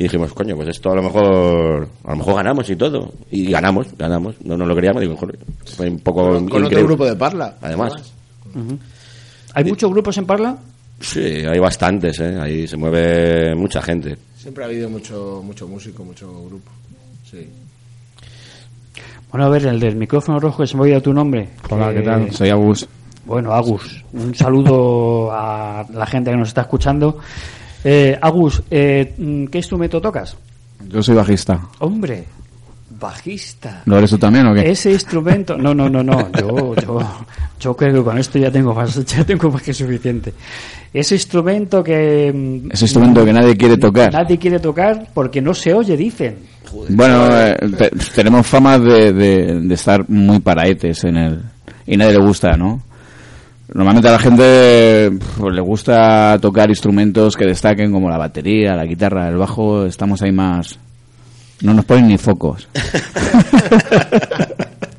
Y 0.00 0.04
dijimos, 0.04 0.32
coño, 0.32 0.56
pues 0.56 0.68
esto 0.68 0.90
a 0.92 0.94
lo 0.94 1.02
mejor, 1.02 1.86
a 2.04 2.10
lo 2.12 2.16
mejor 2.16 2.36
ganamos 2.36 2.70
y 2.70 2.74
todo. 2.74 3.12
Y 3.30 3.50
ganamos, 3.50 3.86
ganamos. 3.98 4.34
No 4.42 4.56
nos 4.56 4.66
lo 4.66 4.74
queríamos, 4.74 5.02
digo, 5.02 5.14
joder, 5.14 5.38
fue 5.76 5.90
un 5.90 5.98
poco 5.98 6.22
Con, 6.30 6.48
con 6.48 6.64
otro 6.64 6.82
grupo 6.84 7.04
de 7.04 7.16
Parla. 7.16 7.58
Además. 7.60 7.92
¿Hay 9.52 9.64
muchos 9.64 9.90
grupos 9.90 10.16
en 10.16 10.24
Parla? 10.24 10.56
Sí, 11.00 11.20
hay 11.20 11.58
bastantes, 11.58 12.18
¿eh? 12.18 12.34
Ahí 12.40 12.66
se 12.66 12.78
mueve 12.78 13.54
mucha 13.54 13.82
gente. 13.82 14.16
Siempre 14.38 14.64
ha 14.64 14.68
habido 14.68 14.88
mucho, 14.88 15.42
mucho 15.44 15.68
músico, 15.68 16.02
mucho 16.02 16.32
grupo. 16.46 16.70
Sí. 17.30 17.46
Bueno, 19.30 19.44
a 19.44 19.48
ver, 19.50 19.66
el 19.66 19.78
del 19.80 19.96
micrófono 19.96 20.40
rojo, 20.40 20.62
que 20.62 20.66
se 20.66 20.76
me 20.76 20.80
ha 20.80 20.82
olvidado 20.84 21.02
tu 21.02 21.12
nombre. 21.12 21.46
Hola, 21.68 21.92
¿qué 21.92 21.98
Eh, 21.98 22.04
tal? 22.04 22.32
Soy 22.32 22.48
Agus. 22.48 22.88
Bueno, 23.26 23.52
Agus, 23.52 24.02
un 24.14 24.34
saludo 24.34 25.30
a 25.30 25.84
la 25.92 26.06
gente 26.06 26.30
que 26.30 26.38
nos 26.38 26.48
está 26.48 26.62
escuchando. 26.62 27.18
Eh, 27.84 28.18
Agus, 28.20 28.62
eh, 28.70 29.14
¿qué 29.50 29.58
instrumento 29.58 30.00
tocas? 30.00 30.36
Yo 30.88 31.02
soy 31.02 31.14
bajista. 31.14 31.60
Hombre, 31.78 32.24
bajista. 32.98 33.82
¿Lo 33.86 33.98
eres 33.98 34.10
tú 34.10 34.18
también 34.18 34.46
o 34.46 34.54
qué? 34.54 34.70
Ese 34.70 34.90
instrumento, 34.92 35.56
no, 35.56 35.74
no, 35.74 35.88
no, 35.88 36.02
no, 36.02 36.30
yo, 36.38 36.74
yo, 36.76 37.00
yo 37.60 37.76
creo 37.76 37.94
que 37.94 38.02
con 38.02 38.18
esto 38.18 38.38
ya 38.38 38.50
tengo 38.50 38.74
más, 38.74 39.02
ya 39.06 39.24
tengo 39.24 39.50
más 39.50 39.62
que 39.62 39.72
suficiente. 39.72 40.32
Ese 40.92 41.14
instrumento 41.14 41.82
que 41.84 42.32
mm, 42.34 42.72
Ese 42.72 42.84
instrumento 42.86 43.24
que 43.24 43.32
nadie 43.32 43.56
quiere 43.56 43.76
tocar. 43.78 44.12
nadie 44.12 44.38
quiere 44.38 44.58
tocar 44.58 45.06
porque 45.14 45.40
no 45.40 45.54
se 45.54 45.72
oye, 45.72 45.96
dicen. 45.96 46.36
Bueno, 46.90 47.26
eh, 47.36 47.56
te- 47.78 47.90
tenemos 48.14 48.46
fama 48.46 48.78
de, 48.78 49.12
de- 49.12 49.60
de 49.60 49.74
estar 49.74 50.08
muy 50.08 50.40
paraetes 50.40 51.04
en 51.04 51.16
el... 51.16 51.40
Y 51.86 51.96
nadie 51.96 52.18
le 52.18 52.24
gusta, 52.24 52.56
¿no? 52.56 52.80
Normalmente 53.72 54.08
a 54.08 54.12
la 54.12 54.18
gente 54.18 55.10
pues, 55.38 55.54
le 55.54 55.60
gusta 55.60 56.36
tocar 56.40 56.68
instrumentos 56.70 57.36
que 57.36 57.46
destaquen 57.46 57.92
como 57.92 58.10
la 58.10 58.18
batería, 58.18 58.74
la 58.74 58.84
guitarra, 58.84 59.28
el 59.28 59.36
bajo. 59.36 59.86
Estamos 59.86 60.20
ahí 60.22 60.32
más... 60.32 60.76
No 61.62 61.72
nos 61.74 61.84
ponen 61.84 62.08
ni 62.08 62.18
focos. 62.18 62.68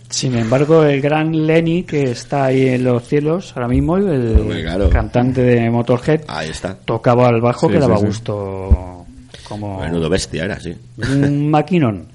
Sin 0.09 0.37
embargo, 0.37 0.83
el 0.83 1.01
gran 1.01 1.31
Lenny 1.47 1.83
que 1.83 2.11
está 2.11 2.45
ahí 2.45 2.67
en 2.67 2.83
los 2.83 3.03
cielos 3.07 3.53
ahora 3.55 3.67
mismo, 3.67 3.97
el 3.97 4.61
claro. 4.61 4.89
cantante 4.89 5.41
de 5.41 5.69
Motorhead, 5.69 6.21
Ahí 6.27 6.49
está. 6.49 6.75
tocaba 6.75 7.27
al 7.29 7.39
bajo 7.41 7.67
Sí, 7.67 7.73
que 7.73 7.77
sí, 7.77 7.81
daba 7.81 7.97
sí. 7.97 8.05
gusto 8.05 9.05
como 9.47 9.79
Menudo 9.79 10.09
bestia 10.09 10.45
era, 10.45 10.59
sí. 10.59 10.73
un 10.97 11.49
maquinón. 11.49 12.07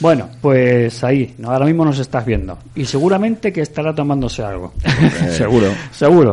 Bueno, 0.00 0.28
pues 0.40 1.02
ahí, 1.04 1.34
¿no? 1.38 1.50
ahora 1.50 1.66
mismo 1.66 1.84
nos 1.84 1.98
estás 1.98 2.24
viendo. 2.24 2.58
Y 2.74 2.84
seguramente 2.84 3.52
que 3.52 3.60
estará 3.62 3.94
tomándose 3.94 4.42
algo. 4.42 4.72
Seguro. 5.30 5.68
Seguro. 5.92 6.32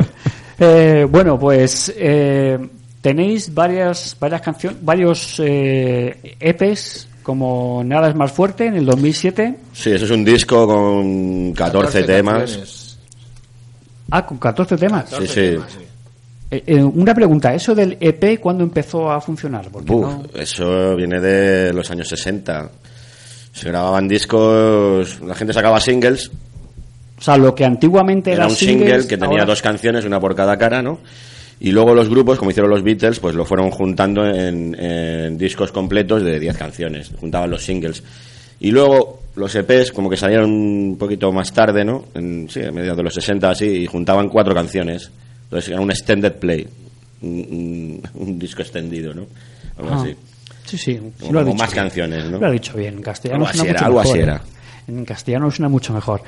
Eh, 0.60 1.08
bueno, 1.10 1.40
pues 1.40 1.94
eh, 1.96 2.58
tenéis 3.02 3.54
varias, 3.54 4.16
varias 4.20 4.42
canciones, 4.42 4.80
varios 4.84 5.40
eh, 5.44 6.36
EPs 6.40 7.08
como 7.24 7.84
Nada 7.86 8.10
es 8.10 8.16
más 8.16 8.32
fuerte 8.32 8.66
en 8.66 8.76
el 8.76 8.86
2007. 8.86 9.56
Sí, 9.74 9.92
eso 9.92 10.06
es 10.06 10.12
un 10.12 10.26
disco 10.26 10.66
con 10.68 11.54
14, 11.54 12.04
temas. 12.04 12.40
canciones. 12.40 13.00
Ah, 14.12 14.26
con 14.26 14.38
14 14.40 14.78
temas. 14.78 15.10
Sí, 15.10 15.28
sí. 15.28 15.34
temas, 15.52 15.72
sí. 15.72 15.80
Eh, 16.52 16.64
eh, 16.66 16.84
una 16.84 17.14
pregunta, 17.14 17.54
¿eso 17.54 17.76
del 17.76 17.96
EP 18.00 18.40
cuándo 18.40 18.64
empezó 18.64 19.12
a 19.12 19.22
funcionar? 19.22 19.70
Porque 19.72 19.92
Buf, 19.92 20.06
no- 20.08 20.24
Eso 20.34 20.96
viene 20.96 21.20
de 21.22 21.72
los 21.72 21.92
años 21.92 22.08
60. 22.08 22.72
Se 23.54 23.68
grababan 23.68 24.08
discos, 24.08 25.20
la 25.22 25.36
gente 25.36 25.54
sacaba 25.54 25.80
singles. 25.80 26.32
O 27.18 27.22
sea, 27.22 27.36
lo 27.38 27.54
que 27.54 27.66
antiguamente 27.66 28.32
Era 28.32 28.44
era, 28.44 28.48
un 28.48 28.56
single 28.56 29.08
que 29.08 29.18
tenía 29.18 29.28
ahora- 29.42 29.46
dos 29.46 29.62
canciones, 29.62 30.06
una 30.06 30.20
por 30.20 30.36
cada 30.36 30.58
cara, 30.58 30.82
¿no? 30.82 31.00
Y 31.60 31.72
luego 31.72 31.94
los 31.94 32.08
grupos, 32.08 32.38
como 32.40 32.52
hicieron 32.52 32.72
los 32.72 32.84
Beatles, 32.84 33.20
pues 33.20 33.36
lo 33.36 33.44
fueron 33.44 33.70
juntando 33.72 34.26
en, 34.26 34.74
en 34.80 35.38
discos 35.38 35.74
completos 35.74 36.24
de 36.24 36.40
10 36.40 36.56
canciones. 36.58 37.12
Juntaban 37.20 37.50
los 37.52 37.64
singles. 37.66 38.02
Y 38.62 38.72
luego 38.72 39.20
los 39.36 39.54
EPs, 39.56 39.92
como 39.92 40.10
que 40.10 40.16
salieron 40.16 40.50
un 40.52 40.98
poquito 40.98 41.32
más 41.34 41.52
tarde, 41.52 41.84
¿no? 41.84 42.06
En, 42.14 42.48
sí, 42.50 42.62
a 42.64 42.72
mediados 42.72 42.98
de 42.98 43.04
los 43.04 43.14
60 43.14 43.50
así, 43.50 43.66
y 43.66 43.86
juntaban 43.88 44.30
cuatro 44.30 44.54
canciones. 44.54 45.12
Entonces 45.44 45.70
era 45.72 45.82
un 45.82 45.92
extended 45.92 46.34
play. 46.34 46.66
Un, 47.22 47.30
un- 48.14 48.22
un 48.28 48.40
disco 48.40 48.62
extendido, 48.62 49.14
¿no? 49.14 49.26
Algo 49.78 49.92
Ah, 49.94 50.02
así. 50.02 50.16
Sí, 50.70 50.78
sí. 50.78 51.00
lo 51.32 51.44
dicho 51.44 51.56
más 51.58 51.72
bien. 51.72 51.84
canciones, 51.84 52.26
¿no? 52.30 52.38
Lo 52.40 52.48
ha 52.48 52.52
dicho 52.52 52.78
bien. 52.78 52.96
En 52.96 53.02
castellano 53.02 53.46
Algo 53.46 53.58
suena 53.58 53.62
así 53.62 53.70
era, 53.70 53.80
mucho 53.80 53.86
algo 53.86 54.00
mejor. 54.00 54.12
así 54.12 54.20
¿eh? 54.20 54.24
era. 54.24 54.42
En 54.88 55.06
castellano 55.06 55.52
suena 55.52 55.70
mucho 55.70 55.94
mejor. 55.94 56.22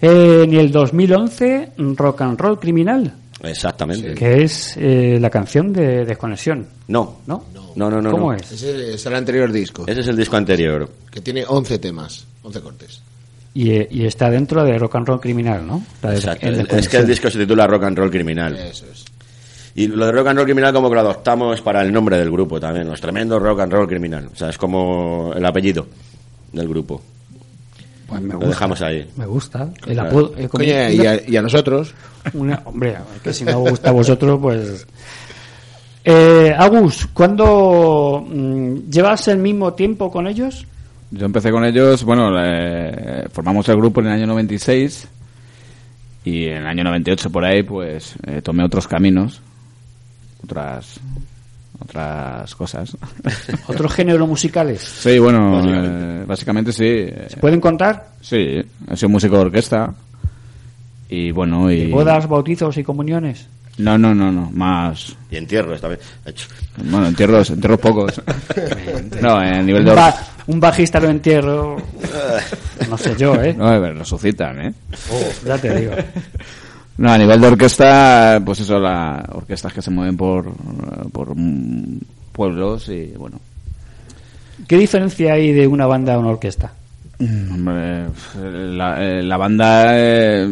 Eh, 0.00 0.42
en 0.44 0.54
el 0.54 0.70
2011, 0.72 1.68
Rock 1.96 2.20
and 2.22 2.38
Roll 2.40 2.58
Criminal, 2.60 3.12
Exactamente. 3.42 4.14
que 4.14 4.42
es 4.44 4.76
eh, 4.76 5.18
la 5.20 5.30
canción 5.30 5.72
de 5.72 6.04
Desconexión. 6.04 6.66
No. 6.88 7.18
¿No? 7.26 7.44
No, 7.74 7.90
no, 7.90 8.02
no. 8.02 8.10
¿Cómo 8.10 8.32
no. 8.32 8.38
es? 8.38 8.52
Ese 8.52 8.94
es 8.94 9.06
el 9.06 9.14
anterior 9.14 9.50
disco, 9.50 9.84
Ese 9.86 10.00
es 10.00 10.08
el 10.08 10.16
disco 10.16 10.36
anterior. 10.36 10.90
que 11.10 11.20
tiene 11.22 11.44
11 11.46 11.78
temas, 11.78 12.26
11 12.42 12.60
cortes. 12.60 13.02
Y, 13.54 13.70
eh, 13.70 13.88
y 13.90 14.06
está 14.06 14.30
dentro 14.30 14.64
de 14.64 14.78
Rock 14.78 14.96
and 14.96 15.06
Roll 15.08 15.20
Criminal, 15.20 15.66
¿no? 15.66 15.82
La 16.02 16.10
de- 16.10 16.16
Exacto. 16.16 16.46
Es 16.76 16.88
que 16.88 16.96
el 16.98 17.06
disco 17.06 17.28
se 17.30 17.38
titula 17.38 17.66
Rock 17.66 17.84
and 17.84 17.98
Roll 17.98 18.10
Criminal. 18.10 18.56
Eso 18.56 18.86
es. 18.90 19.04
Y 19.74 19.86
lo 19.88 20.04
de 20.06 20.12
Rock 20.12 20.26
and 20.28 20.38
Roll 20.38 20.46
Criminal 20.46 20.72
como 20.72 20.88
que 20.90 20.94
lo 20.96 21.00
adoptamos 21.00 21.60
para 21.62 21.80
el 21.82 21.92
nombre 21.92 22.18
del 22.18 22.30
grupo 22.30 22.60
también. 22.60 22.86
Los 22.88 23.00
tremendos 23.00 23.40
Rock 23.42 23.60
and 23.60 23.72
Roll 23.72 23.88
Criminal. 23.88 24.28
O 24.32 24.36
sea, 24.36 24.50
es 24.50 24.58
como 24.58 25.32
el 25.34 25.44
apellido 25.46 25.86
del 26.52 26.68
grupo. 26.68 27.00
Pues 28.06 28.20
me 28.20 28.28
Lo 28.28 28.34
gusta. 28.34 28.48
dejamos 28.50 28.82
ahí. 28.82 29.10
Me 29.16 29.24
gusta. 29.24 29.70
El 29.86 29.94
Claro. 29.94 30.10
apodo- 30.10 30.32
eh, 30.36 30.48
como 30.48 30.64
Coño, 30.64 30.72
una- 30.74 30.90
y 30.90 31.06
a, 31.06 31.30
y 31.30 31.36
a 31.36 31.42
nosotros, 31.42 31.94
Una- 32.34 32.60
hombre, 32.66 32.96
que 33.24 33.32
si 33.32 33.44
no 33.44 33.58
os 33.62 33.70
gusta 33.70 33.88
a 33.88 33.92
vosotros, 33.92 34.38
pues. 34.42 34.86
Eh, 36.04 36.52
Agus, 36.58 37.06
¿cuándo 37.14 38.24
mm, 38.28 38.90
llevas 38.90 39.28
el 39.28 39.38
mismo 39.38 39.72
tiempo 39.72 40.10
con 40.10 40.26
ellos? 40.26 40.66
Yo 41.12 41.24
empecé 41.26 41.50
con 41.50 41.64
ellos, 41.64 42.02
bueno, 42.04 42.30
eh, 42.44 43.26
formamos 43.32 43.68
el 43.68 43.76
grupo 43.76 44.00
en 44.00 44.06
el 44.08 44.12
año 44.14 44.26
96 44.26 45.06
y 46.24 46.46
en 46.46 46.56
el 46.58 46.66
año 46.66 46.84
98 46.84 47.30
por 47.30 47.44
ahí 47.44 47.62
pues 47.62 48.14
eh, 48.26 48.42
tomé 48.42 48.64
otros 48.64 48.88
caminos, 48.88 49.40
otras 50.44 51.00
otras 51.80 52.54
cosas. 52.54 52.96
¿Otros 53.66 53.92
géneros 53.92 54.28
musicales? 54.28 54.80
sí, 54.82 55.18
bueno, 55.18 55.52
Básicamente. 55.56 55.90
eh, 56.22 56.24
básicamente 56.26 56.72
sí. 56.72 56.84
eh, 56.86 57.28
¿Pueden 57.40 57.60
contar? 57.60 58.08
Sí, 58.20 58.62
he 58.90 58.96
sido 58.96 59.08
músico 59.08 59.36
de 59.36 59.42
orquesta 59.42 59.92
y 61.08 61.30
bueno, 61.32 61.70
y... 61.70 61.90
¿Bodas, 61.90 62.28
bautizos 62.28 62.76
y 62.78 62.84
comuniones? 62.84 63.46
No, 63.78 63.96
no, 63.98 64.14
no, 64.14 64.30
no, 64.30 64.50
más... 64.52 65.16
Y 65.30 65.36
entierro 65.36 65.74
esta 65.74 65.88
vez. 65.88 65.98
Hecho. 66.24 66.46
Bueno, 66.76 67.06
entierros, 67.08 67.50
entierros 67.50 67.80
pocos. 67.80 68.20
no, 69.22 69.36
a 69.36 69.50
nivel 69.62 69.82
Un, 69.82 69.88
de... 69.88 69.94
ba- 69.94 70.26
un 70.46 70.60
bajista 70.60 71.00
lo 71.00 71.08
entierro. 71.10 71.76
No 72.88 72.98
sé 72.98 73.14
yo, 73.16 73.34
¿eh? 73.42 73.54
No, 73.54 73.80
resucitan, 73.94 74.60
¿eh? 74.60 74.74
Oh, 75.10 75.46
ya 75.46 75.56
te 75.56 75.74
digo. 75.80 75.92
No, 76.98 77.10
a 77.10 77.18
nivel 77.18 77.40
de 77.40 77.46
orquesta, 77.46 78.40
pues 78.44 78.60
eso, 78.60 78.78
las 78.78 79.28
orquestas 79.30 79.72
que 79.72 79.82
se 79.82 79.90
mueven 79.90 80.16
por, 80.16 80.52
por 81.10 81.34
mm, 81.34 81.98
pueblos 82.32 82.88
y 82.88 83.12
bueno. 83.16 83.40
¿Qué 84.68 84.76
diferencia 84.76 85.34
hay 85.34 85.52
de 85.52 85.66
una 85.66 85.86
banda 85.86 86.14
a 86.14 86.18
una 86.18 86.28
orquesta? 86.30 86.72
Mm, 87.18 87.52
Hombre, 87.54 88.06
la, 88.76 88.96
eh, 89.02 89.22
la 89.22 89.36
banda 89.36 89.92
eh, 89.94 90.48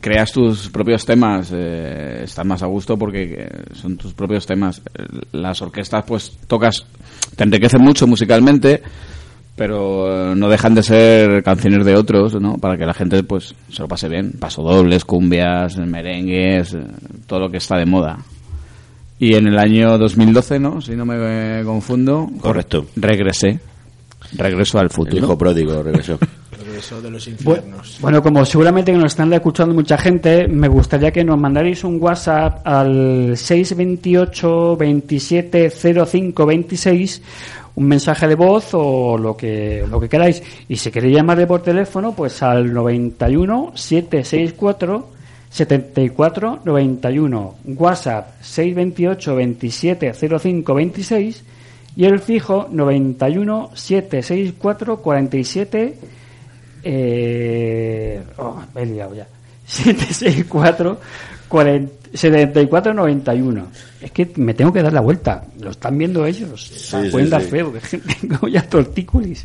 creas 0.00 0.30
tus 0.30 0.68
propios 0.70 1.04
temas, 1.04 1.50
eh, 1.52 2.20
estás 2.24 2.46
más 2.46 2.62
a 2.62 2.66
gusto 2.66 2.96
porque 2.96 3.34
eh, 3.38 3.48
son 3.74 3.96
tus 3.96 4.14
propios 4.14 4.46
temas. 4.46 4.80
Las 5.32 5.60
orquestas, 5.60 6.04
pues 6.06 6.38
tocas, 6.46 6.84
te 7.34 7.44
enriquecen 7.44 7.82
mucho 7.82 8.06
musicalmente, 8.06 8.82
pero 9.56 10.32
eh, 10.32 10.34
no 10.34 10.48
dejan 10.48 10.74
de 10.74 10.82
ser 10.82 11.42
canciones 11.42 11.84
de 11.84 11.94
otros, 11.94 12.40
¿no? 12.40 12.56
Para 12.58 12.76
que 12.76 12.86
la 12.86 12.94
gente, 12.94 13.22
pues, 13.22 13.54
se 13.70 13.82
lo 13.82 13.88
pase 13.88 14.08
bien. 14.08 14.32
Pasodobles, 14.38 15.04
cumbias, 15.04 15.76
merengues, 15.76 16.74
eh, 16.74 16.84
todo 17.26 17.40
lo 17.40 17.50
que 17.50 17.58
está 17.58 17.76
de 17.76 17.86
moda. 17.86 18.18
Y 19.18 19.34
en 19.34 19.46
el 19.46 19.58
año 19.58 19.98
2012, 19.98 20.58
¿no? 20.58 20.80
Si 20.80 20.96
no 20.96 21.04
me 21.04 21.60
eh, 21.60 21.64
confundo. 21.64 22.28
Correcto. 22.40 22.86
Regresé. 22.96 23.60
Regreso 24.32 24.78
al 24.78 24.86
El 24.86 24.90
futuro. 24.90 25.16
hijo 25.18 25.38
pródigo 25.38 25.82
regresó. 25.82 26.18
Regreso 26.50 27.02
de 27.02 27.10
los 27.10 27.28
infiernos. 27.28 27.98
Bueno, 28.00 28.22
como 28.22 28.44
seguramente 28.44 28.92
que 28.92 28.98
nos 28.98 29.12
están 29.12 29.32
escuchando 29.32 29.74
mucha 29.74 29.98
gente, 29.98 30.48
me 30.48 30.68
gustaría 30.68 31.10
que 31.10 31.24
nos 31.24 31.38
mandarais 31.38 31.84
un 31.84 31.98
WhatsApp 32.00 32.66
al 32.66 33.36
628 33.36 34.76
27 34.76 35.70
05 35.70 36.46
26, 36.46 37.22
un 37.74 37.86
mensaje 37.86 38.28
de 38.28 38.34
voz 38.34 38.70
o 38.72 39.16
lo 39.16 39.36
que, 39.36 39.84
lo 39.88 40.00
que 40.00 40.08
queráis. 40.08 40.42
Y 40.68 40.76
si 40.76 40.90
queréis 40.90 41.16
llamarle 41.16 41.46
por 41.46 41.62
teléfono, 41.62 42.12
pues 42.12 42.42
al 42.42 42.72
91 42.72 43.72
764 43.74 45.08
74 45.50 46.60
91. 46.64 47.54
WhatsApp 47.64 48.42
628 48.42 49.36
27 49.36 50.12
05 50.14 50.74
26 50.74 51.44
y 51.94 52.04
el 52.04 52.20
fijo 52.20 52.68
91 52.70 53.70
764 53.74 54.96
47 54.98 55.98
eh, 56.84 58.22
oh, 58.38 58.60
me 58.74 58.82
he 58.82 58.86
liado 58.86 59.14
ya. 59.14 59.26
764 59.66 60.98
40 61.52 62.02
74 62.14 62.94
91. 62.94 63.66
Es 64.00 64.10
que 64.10 64.30
me 64.36 64.54
tengo 64.54 64.72
que 64.72 64.82
dar 64.82 64.92
la 64.92 65.00
vuelta. 65.00 65.44
Lo 65.60 65.70
están 65.70 65.96
viendo 65.96 66.26
ellos. 66.26 66.66
Sí, 66.66 66.96
Pueden 67.10 67.26
sí, 67.26 67.30
dar 67.30 67.42
sí. 67.42 67.48
feo, 67.48 67.72
que 67.72 67.98
tengo 68.20 68.48
ya 68.48 68.62
tortícolis. 68.62 69.44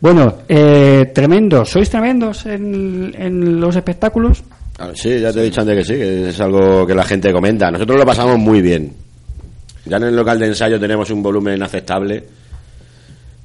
Bueno, 0.00 0.38
eh, 0.48 1.10
tremendos. 1.14 1.70
¿Sois 1.70 1.88
tremendos 1.88 2.46
en, 2.46 3.14
en 3.16 3.60
los 3.60 3.74
espectáculos? 3.74 4.42
Ah, 4.78 4.90
Sí, 4.94 5.20
ya 5.20 5.32
te 5.32 5.40
he 5.40 5.44
dicho 5.44 5.60
antes 5.60 5.78
que 5.78 5.84
sí, 5.84 5.98
que 5.98 6.28
es 6.30 6.40
algo 6.40 6.86
que 6.86 6.94
la 6.94 7.04
gente 7.04 7.32
comenta. 7.32 7.70
Nosotros 7.70 7.98
lo 7.98 8.04
pasamos 8.04 8.38
muy 8.38 8.60
bien. 8.60 8.92
Ya 9.86 9.96
en 9.98 10.04
el 10.04 10.16
local 10.16 10.38
de 10.38 10.46
ensayo 10.46 10.78
tenemos 10.80 11.10
un 11.10 11.22
volumen 11.22 11.62
aceptable 11.62 12.24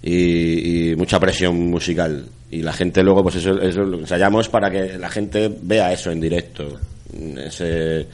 y, 0.02 0.92
y 0.92 0.96
mucha 0.96 1.20
presión 1.20 1.56
musical. 1.70 2.26
Y 2.52 2.62
la 2.62 2.74
gente 2.74 3.04
luego, 3.04 3.24
pues 3.24 3.36
eso, 3.36 3.60
eso 3.62 3.82
lo 3.82 4.00
ensayamos 4.00 4.50
para 4.50 4.72
que 4.72 4.98
la 4.98 5.10
gente 5.10 5.54
vea 5.62 5.94
eso 5.94 6.12
en 6.12 6.20
directo. 6.20 6.80
Ese, 7.14 8.08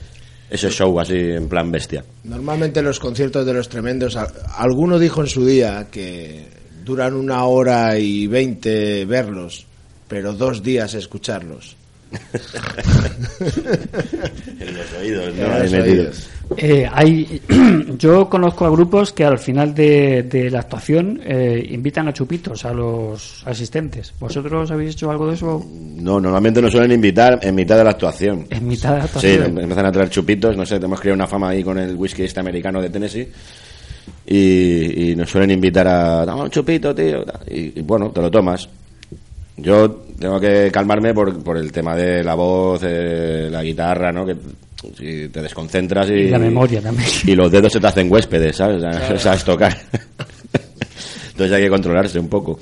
ese 0.50 0.70
show 0.70 1.00
así 1.00 1.16
en 1.16 1.48
plan 1.50 1.72
bestia. 1.72 2.04
Normalmente 2.24 2.82
los 2.82 3.00
conciertos 3.00 3.46
de 3.46 3.54
los 3.54 3.70
tremendos, 3.70 4.16
alguno 4.16 5.00
dijo 5.00 5.22
en 5.22 5.28
su 5.28 5.46
día 5.46 5.88
que 5.92 6.48
duran 6.84 7.14
una 7.16 7.46
hora 7.46 7.98
y 7.98 8.28
veinte 8.28 9.06
verlos, 9.06 9.66
pero 10.08 10.34
dos 10.34 10.62
días 10.64 10.94
escucharlos. 10.94 11.76
En 14.60 14.78
los 14.78 14.94
oídos, 15.00 15.28
En 15.28 15.42
¿no? 15.42 15.60
los 15.60 15.74
oídos. 15.74 16.28
Eh, 16.58 16.88
hay, 16.92 17.42
yo 17.98 18.30
conozco 18.30 18.66
a 18.66 18.70
grupos 18.70 19.12
que 19.12 19.26
al 19.26 19.40
final 19.40 19.74
de, 19.74 20.24
de 20.24 20.50
la 20.52 20.60
actuación 20.60 21.20
eh, 21.24 21.66
invitan 21.72 22.08
a 22.08 22.14
chupitos 22.14 22.64
a 22.66 22.74
los 22.74 23.44
asistentes. 23.48 24.14
¿Vosotros 24.20 24.70
habéis 24.72 24.92
hecho 24.92 25.10
algo 25.10 25.28
de 25.28 25.34
eso 25.36 25.66
No, 25.98 26.20
normalmente 26.20 26.62
nos 26.62 26.72
suelen 26.72 26.92
invitar 26.92 27.40
en 27.42 27.56
mitad 27.56 27.78
de 27.78 27.84
la 27.84 27.90
actuación. 27.92 28.46
en 28.50 28.68
mitad 28.68 28.92
de 28.94 28.98
la 29.00 29.08
Sí, 29.08 29.28
actuación? 29.28 29.58
empiezan 29.60 29.86
a 29.88 29.92
traer 29.92 30.10
chupitos, 30.10 30.56
no 30.56 30.66
sé, 30.66 30.76
hemos 30.76 31.00
creado 31.00 31.16
una 31.16 31.28
fama 31.28 31.50
ahí 31.50 31.64
con 31.64 31.78
el 31.80 31.96
whisky 31.96 32.24
este 32.24 32.40
americano 32.40 32.82
de 32.82 32.90
Tennessee. 32.90 33.28
Y, 34.28 35.12
y 35.12 35.16
nos 35.16 35.30
suelen 35.30 35.52
invitar 35.52 35.88
a, 35.88 36.26
dame 36.26 36.44
un 36.44 36.50
chupito, 36.50 36.94
tío. 36.94 37.24
Y, 37.50 37.80
y 37.80 37.82
bueno, 37.82 38.10
te 38.12 38.22
lo 38.22 38.30
tomas. 38.30 38.68
Yo 39.58 39.90
tengo 40.20 40.40
que 40.40 40.70
calmarme 40.72 41.14
por, 41.14 41.42
por 41.44 41.58
el 41.58 41.72
tema 41.72 41.96
de 41.96 42.24
la 42.24 42.36
voz, 42.36 42.82
eh, 42.84 43.48
la 43.52 43.64
guitarra, 43.64 44.12
¿no? 44.12 44.26
Que 44.26 44.36
si 44.98 45.30
te 45.30 45.42
desconcentras 45.42 46.10
y, 46.10 46.14
Y 46.14 46.30
la 46.30 46.40
memoria 46.40 46.82
también. 46.82 47.08
y 47.26 47.36
los 47.36 47.52
dedos 47.52 47.72
se 47.74 47.80
te 47.80 47.88
hacen 47.88 48.12
huéspedes, 48.12 48.56
¿sabes? 48.58 48.82
Sabes 49.22 49.44
tocar. 49.46 49.78
Entonces 51.32 51.56
hay 51.56 51.64
que 51.64 51.70
controlarse 51.70 52.20
un 52.20 52.30
poco. 52.30 52.60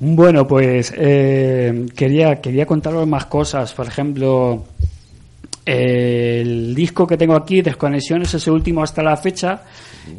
Bueno, 0.00 0.46
pues 0.46 0.92
eh, 0.96 1.86
quería, 1.96 2.40
quería 2.40 2.64
contaros 2.66 3.06
más 3.06 3.26
cosas. 3.26 3.72
Por 3.72 3.86
ejemplo, 3.86 4.64
eh, 5.66 6.38
el 6.42 6.74
disco 6.74 7.06
que 7.06 7.16
tengo 7.16 7.34
aquí, 7.34 7.62
Desconexiones, 7.62 8.32
es 8.34 8.46
el 8.46 8.52
último 8.52 8.82
hasta 8.82 9.02
la 9.02 9.16
fecha, 9.16 9.62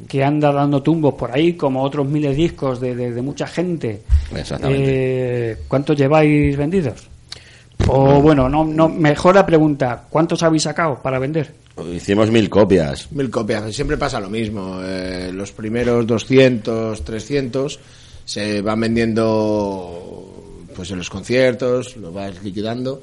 que 0.08 0.24
anda 0.24 0.52
dando 0.52 0.84
tumbos 0.84 1.14
por 1.16 1.32
ahí, 1.32 1.54
como 1.54 1.82
otros 1.82 2.08
miles 2.08 2.32
de 2.32 2.44
discos 2.44 2.80
de, 2.82 2.94
de- 2.96 3.14
de 3.14 3.22
mucha 3.22 3.48
gente. 3.48 4.02
Exactamente. 4.36 5.52
Eh, 5.52 5.58
¿Cuántos 5.68 5.98
lleváis 5.98 6.56
vendidos? 6.58 7.08
O 7.92 8.22
bueno, 8.22 8.48
no, 8.48 8.64
no, 8.66 8.88
mejor 8.90 9.36
la 9.36 9.46
pregunta, 9.46 10.04
¿cuántos 10.10 10.44
habéis 10.44 10.64
sacado 10.64 11.00
para 11.02 11.20
vender? 11.20 11.54
Hicimos 11.94 12.30
mil 12.30 12.50
copias. 12.50 13.12
Mil 13.12 13.30
copias, 13.30 13.74
siempre 13.74 13.98
pasa 13.98 14.20
lo 14.20 14.30
mismo. 14.30 14.80
eh, 14.84 15.32
los 15.34 15.52
primeros 15.52 16.06
200, 16.06 17.04
300 17.04 17.80
se 18.26 18.62
van 18.62 18.80
vendiendo 18.82 20.26
pues 20.76 20.92
en 20.92 20.98
los 21.00 21.10
conciertos, 21.10 21.98
lo 21.98 22.12
vas 22.12 22.44
liquidando, 22.44 23.02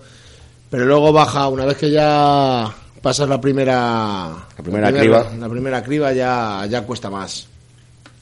pero 0.71 0.85
luego 0.87 1.13
baja 1.13 1.49
una 1.49 1.65
vez 1.65 1.77
que 1.77 1.91
ya 1.91 2.73
pasas 3.03 3.29
la 3.29 3.41
primera 3.41 4.29
La 4.57 4.63
primera 4.63 4.93
criba. 4.93 5.27
la 5.39 5.49
primera 5.49 5.83
criba 5.83 6.13
ya 6.13 6.67
ya 6.69 6.83
cuesta 6.83 7.11
más. 7.11 7.49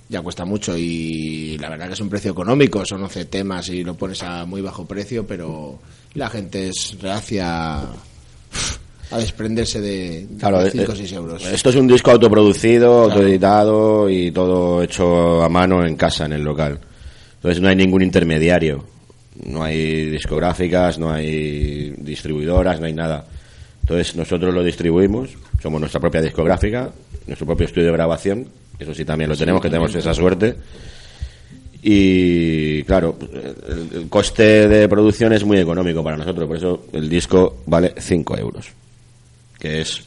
Ya 0.09 0.21
cuesta 0.21 0.45
mucho 0.45 0.77
y 0.77 1.57
la 1.59 1.71
verdad 1.71 1.87
que 1.87 1.95
es 1.95 2.01
un 2.01 2.11
precio 2.11 2.33
económico, 2.33 2.85
son 2.85 3.03
11 3.05 3.25
temas 3.25 3.69
y 3.71 3.83
lo 3.83 3.95
pones 3.95 4.23
a 4.23 4.45
muy 4.45 4.61
bajo 4.61 4.87
precio, 4.87 5.27
pero 5.27 5.79
la 6.15 6.29
gente 6.29 6.69
es 6.69 6.97
reacia 7.01 7.81
a 9.11 9.19
desprenderse 9.19 9.81
de 9.81 10.27
Claro, 10.39 10.69
5 10.69 10.85
o 10.91 10.95
eh, 10.95 10.97
6 10.99 11.13
euros. 11.13 11.47
Esto 11.47 11.71
es 11.71 11.77
un 11.77 11.87
disco 11.87 12.11
autoproducido, 12.11 13.05
autoeditado 13.05 14.11
y 14.11 14.31
todo 14.31 14.83
hecho 14.83 15.43
a 15.43 15.49
mano 15.49 15.87
en 15.87 15.97
casa, 15.97 16.27
en 16.27 16.35
el 16.35 16.43
local. 16.43 16.79
Entonces 17.37 17.63
no 17.63 17.69
hay 17.69 17.77
ningún 17.77 18.03
intermediario. 18.03 18.85
No 19.47 19.65
hay 19.65 20.11
discográficas, 20.11 20.99
no 20.99 21.11
hay 21.11 21.91
distribuidoras, 21.99 22.79
no 22.79 22.87
hay 22.87 22.93
nada. 22.93 23.27
Entonces 23.83 24.17
nosotros 24.17 24.55
lo 24.55 24.63
distribuimos, 24.63 25.31
somos 25.63 25.81
nuestra 25.81 26.01
propia 26.01 26.23
discográfica, 26.23 26.91
nuestro 27.27 27.47
propio 27.47 27.67
estudio 27.67 27.89
de 27.89 27.93
grabación, 27.93 28.49
eso 28.79 28.95
sí 28.95 29.05
también 29.05 29.31
lo 29.31 29.37
tenemos, 29.37 29.61
que 29.63 29.69
tenemos 29.69 29.95
esa 29.95 30.15
suerte. 30.15 30.57
Y 31.83 32.83
claro, 32.85 33.17
el, 33.21 33.99
el 34.03 34.09
coste 34.09 34.67
de 34.69 34.89
producción 34.89 35.33
es 35.35 35.45
muy 35.45 35.59
económico 35.59 36.03
para 36.03 36.17
nosotros, 36.17 36.47
por 36.47 36.57
eso 36.57 36.87
el 36.93 37.09
disco 37.11 37.59
vale 37.67 37.93
5 37.99 38.39
euros, 38.39 38.69
que 39.59 39.83
es 39.83 40.03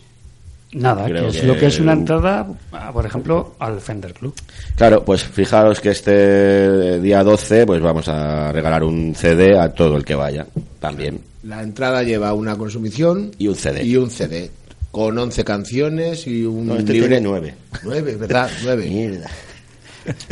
Nada, 0.73 1.05
que 1.05 1.27
es 1.27 1.37
que- 1.37 1.45
lo 1.47 1.55
que 1.55 1.67
es 1.67 1.79
una 1.79 1.93
entrada, 1.93 2.47
por 2.91 3.05
ejemplo, 3.05 3.55
al 3.59 3.79
Fender 3.79 4.13
Club. 4.13 4.33
Claro, 4.75 5.05
pues 5.05 5.23
fijaros 5.23 5.79
que 5.79 5.89
este 5.91 6.99
día 6.99 7.23
12 7.23 7.65
pues 7.67 7.79
vamos 7.81 8.07
a 8.09 8.51
regalar 8.51 8.83
un 8.83 9.13
CD 9.15 9.57
a 9.57 9.71
todo 9.71 9.97
el 9.97 10.03
que 10.03 10.15
vaya, 10.15 10.47
también. 10.79 11.19
La 11.43 11.61
entrada 11.61 12.01
lleva 12.03 12.33
una 12.33 12.57
consumición 12.57 13.31
Y 13.37 13.47
un 13.47 13.55
CD. 13.55 13.83
y 13.85 13.95
un 13.95 14.09
CD 14.09 14.49
con 14.91 15.17
11 15.17 15.43
canciones 15.43 16.27
y 16.27 16.43
un 16.43 16.67
No, 16.67 16.75
este 16.75 16.93
libre 16.93 17.19
nueve. 17.21 17.53
Nueve, 17.83 18.15
¿verdad? 18.15 18.49
Nueve. 18.63 18.87
Mierda. 18.89 19.29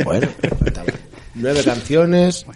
Bueno, 0.04 0.28
nueve 1.34 1.62
canciones 1.64 2.46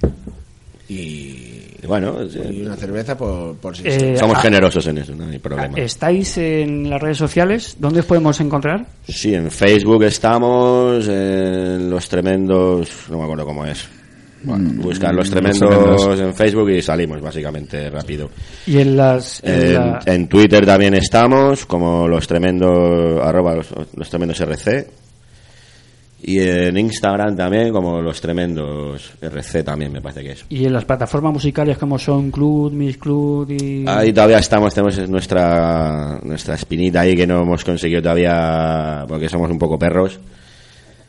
y, 0.89 1.87
Bueno, 1.87 2.17
y 2.25 2.63
una 2.63 2.77
cerveza 2.77 3.17
por, 3.17 3.57
por 3.57 3.77
si 3.77 3.83
Eh, 3.87 4.17
somos 4.19 4.39
ah, 4.39 4.41
generosos 4.41 4.87
en 4.87 4.99
eso, 4.99 5.15
no 5.15 5.27
hay 5.27 5.39
problema. 5.39 5.77
¿Estáis 5.79 6.39
en 6.39 6.89
las 6.89 7.01
redes 7.01 7.19
sociales? 7.19 7.77
¿Dónde 7.79 8.01
os 8.01 8.07
podemos 8.07 8.41
encontrar? 8.41 8.87
Sí, 9.07 9.35
en 9.35 9.51
Facebook 9.51 10.03
estamos, 10.05 11.07
en 11.09 11.91
Los 11.91 12.09
Tremendos, 12.09 12.89
no 13.11 13.19
me 13.19 13.25
acuerdo 13.25 13.45
cómo 13.45 13.67
es. 13.67 13.87
Bueno, 14.43 14.71
buscar 14.83 15.15
Los 15.15 15.31
Tremendos, 15.31 15.59
Tremendos. 15.59 16.21
en 16.21 16.35
Facebook 16.35 16.71
y 16.71 16.81
salimos 16.83 17.21
básicamente 17.21 17.91
rápido. 17.91 18.31
Y 18.67 18.79
en 18.79 18.97
las... 18.97 19.43
en 19.45 19.55
En, 19.55 19.75
la- 19.75 20.01
en 20.07 20.29
Twitter 20.29 20.65
también 20.65 20.95
estamos, 20.95 21.67
como 21.67 22.09
Los 22.09 22.27
Tremendos, 22.27 23.21
arroba 23.23 23.57
los, 23.57 23.69
los 23.95 24.09
Tremendos 24.09 24.41
RC. 24.41 24.87
Y 26.23 26.39
en 26.39 26.77
Instagram 26.77 27.35
también, 27.35 27.73
como 27.73 28.03
Los 28.03 28.21
Tremendos 28.21 29.13
RC 29.23 29.63
también 29.63 29.91
me 29.91 30.03
parece 30.03 30.23
que 30.23 30.33
es. 30.33 30.45
y 30.51 30.67
en 30.67 30.73
las 30.75 30.85
plataformas 30.85 31.33
musicales 31.33 31.79
como 31.79 31.99
son 31.99 32.31
Club, 32.31 32.73
Miss 32.73 32.99
Club 32.99 33.51
y... 33.51 33.85
Ahí 33.89 34.13
todavía 34.13 34.39
estamos, 34.39 34.75
tenemos 34.75 35.09
nuestra, 35.09 36.21
nuestra 36.23 36.57
espinita 36.57 37.01
ahí 37.01 37.17
que 37.17 37.27
no 37.27 37.41
hemos 37.41 37.65
conseguido 37.65 38.03
todavía 38.03 39.07
porque 39.09 39.31
somos 39.31 39.51
un 39.51 39.59
poco 39.59 39.79
perros. 39.79 40.21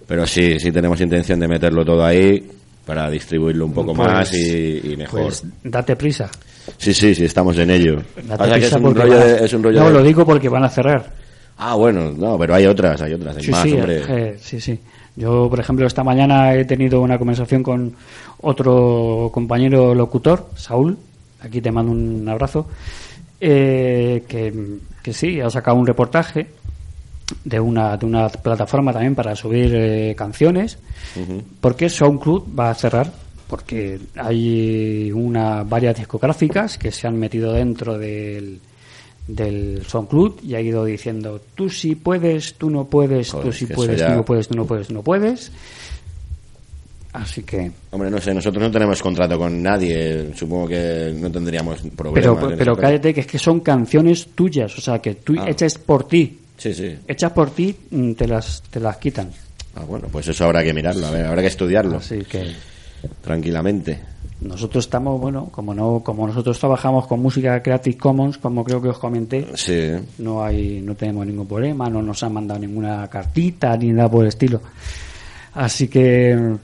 Pero 0.08 0.26
sí, 0.26 0.58
sí 0.60 0.72
tenemos 0.72 1.00
intención 1.02 1.40
de 1.42 1.48
meterlo 1.50 1.84
todo 1.86 2.06
ahí 2.06 2.42
para 2.86 3.10
distribuirlo 3.10 3.66
un 3.66 3.74
poco 3.74 3.94
Pues- 3.94 4.08
más 4.08 4.34
y, 4.34 4.92
y 4.94 4.98
mejor. 4.98 5.22
Pues 5.24 5.44
date 5.64 5.96
prisa. 5.96 6.30
sí, 6.78 6.94
sí, 6.94 7.14
sí, 7.16 7.26
estamos 7.26 7.58
en 7.58 7.70
ello. 7.72 8.02
Date 8.24 8.60
que 8.60 8.66
es 8.66 8.74
un 8.74 8.82
porque 8.84 9.02
rollo 9.02 9.14
van 9.14 9.22
a- 9.22 9.26
de, 9.26 9.46
es 9.46 9.54
un 9.54 9.64
rollo 9.64 9.80
no, 9.80 9.88
de- 9.88 9.94
lo 9.94 10.04
digo 10.04 10.26
porque 10.26 10.50
van 10.50 10.64
a 10.64 10.70
cerrar. 10.70 11.12
Ah, 11.58 11.76
bueno, 11.76 12.12
no, 12.12 12.38
pero 12.40 12.56
hay 12.56 12.66
otras, 12.66 13.02
hay 13.02 13.14
otras, 13.14 13.38
hay 13.38 13.44
Sí, 13.44 13.52
más, 13.52 13.64
sí, 13.64 13.74
hombre. 13.74 14.02
eh, 14.08 14.38
sí, 14.42 14.60
sí. 14.60 14.80
Yo, 15.16 15.48
por 15.50 15.60
ejemplo, 15.60 15.86
esta 15.86 16.04
mañana 16.04 16.56
he 16.56 16.66
tenido 16.66 17.02
una 17.02 17.18
conversación 17.20 17.62
con 17.62 17.94
otro 18.42 19.30
compañero 19.34 19.94
locutor, 19.94 20.48
Saúl. 20.56 20.98
Aquí 21.42 21.62
te 21.62 21.72
mando 21.72 21.92
un 21.92 22.28
abrazo. 22.28 22.68
eh, 23.40 24.24
que, 24.28 24.54
que 25.02 25.14
sí, 25.14 25.40
ha 25.42 25.50
sacado 25.50 25.78
un 25.78 25.88
reportaje 25.88 26.48
de 27.44 27.60
una, 27.60 27.98
de 27.98 28.06
una 28.06 28.30
plataforma 28.30 28.92
también 28.94 29.16
para 29.16 29.36
subir 29.36 29.74
eh, 29.76 30.16
canciones. 30.18 30.78
Porque 31.60 31.90
SoundCloud 31.90 32.44
va 32.58 32.70
a 32.72 32.76
cerrar. 32.76 33.12
Porque 33.48 34.00
hay 34.16 35.12
una, 35.12 35.64
varias 35.64 35.98
discográficas 35.98 36.78
que 36.78 36.90
se 36.92 37.06
han 37.08 37.18
metido 37.20 37.52
dentro 37.52 37.98
del, 37.98 38.60
del 39.28 39.84
SoundCloud 39.86 40.42
y 40.44 40.56
ha 40.56 40.62
ido 40.62 40.86
diciendo 40.86 41.42
tú 41.54 41.70
sí 41.70 41.96
puedes, 41.96 42.54
tú 42.54 42.70
no 42.70 42.86
puedes, 42.86 43.32
Joder, 43.32 43.48
tú 43.48 43.52
sí 43.52 43.66
puedes, 43.66 43.96
eso 43.98 44.06
tú 44.06 44.10
ya- 44.12 44.16
no 44.16 44.24
puedes, 44.26 44.48
tú 44.48 44.56
no 44.56 44.66
puedes, 44.66 44.88
tú 44.88 44.94
no 44.94 45.02
puedes. 45.04 45.52
Así 47.14 47.44
que, 47.44 47.70
Hombre, 47.90 48.10
no 48.10 48.22
sé, 48.22 48.34
nosotros 48.34 48.64
no 48.64 48.72
tenemos 48.72 49.02
contrato 49.02 49.38
con 49.38 49.62
nadie, 49.62 50.34
supongo 50.34 50.70
que 50.70 51.14
no 51.20 51.30
tendríamos 51.30 51.82
problemas. 51.94 52.38
pero, 52.42 52.58
pero 52.58 52.78
cállate 52.78 53.14
que 53.14 53.20
es 53.20 53.28
que 53.28 53.38
son 53.38 53.60
canciones 53.60 54.28
tuyas, 54.34 54.78
o 54.78 54.80
sea 54.82 55.00
que 55.00 55.16
tú 55.16 55.36
Ah. 55.38 55.50
hechas 55.50 55.78
por 55.78 56.08
ti, 56.08 56.40
Sí, 56.62 56.74
sí. 56.76 56.96
hechas 57.08 57.32
por 57.32 57.50
ti, 57.50 57.76
mm, 57.90 58.14
te 58.14 58.28
las, 58.28 58.62
te 58.70 58.80
las 58.80 58.98
quitan. 58.98 59.30
Ah, 59.76 59.84
bueno, 59.88 60.08
pues 60.12 60.28
eso 60.28 60.46
habrá 60.46 60.64
que 60.64 60.74
mirarlo, 60.74 61.08
a 61.08 61.12
ver, 61.12 61.26
habrá 61.26 61.42
que 61.42 61.48
estudiarlo 61.48 61.98
Así 61.98 62.20
que 62.20 62.52
tranquilamente. 63.22 64.00
nosotros 64.42 64.86
estamos, 64.86 65.20
bueno, 65.20 65.48
como 65.52 65.74
no, 65.74 66.02
como 66.04 66.28
nosotros 66.28 66.60
trabajamos 66.60 67.08
con 67.08 67.20
música 67.22 67.62
Creative 67.64 67.98
Commons, 67.98 68.38
como 68.38 68.64
creo 68.64 68.82
que 68.82 68.90
os 68.90 68.98
comenté, 69.00 69.48
Sí. 69.56 69.92
no 70.20 70.44
hay, 70.44 70.82
no 70.82 70.94
tenemos 70.96 71.26
ningún 71.26 71.48
problema, 71.48 71.90
no 71.90 72.02
nos 72.02 72.22
han 72.24 72.34
mandado 72.34 72.60
ninguna 72.60 73.08
cartita 73.08 73.76
ni 73.78 73.88
nada 73.92 74.10
por 74.10 74.24
el 74.24 74.28
estilo. 74.30 74.62
Así 75.54 75.88
que 75.88 76.56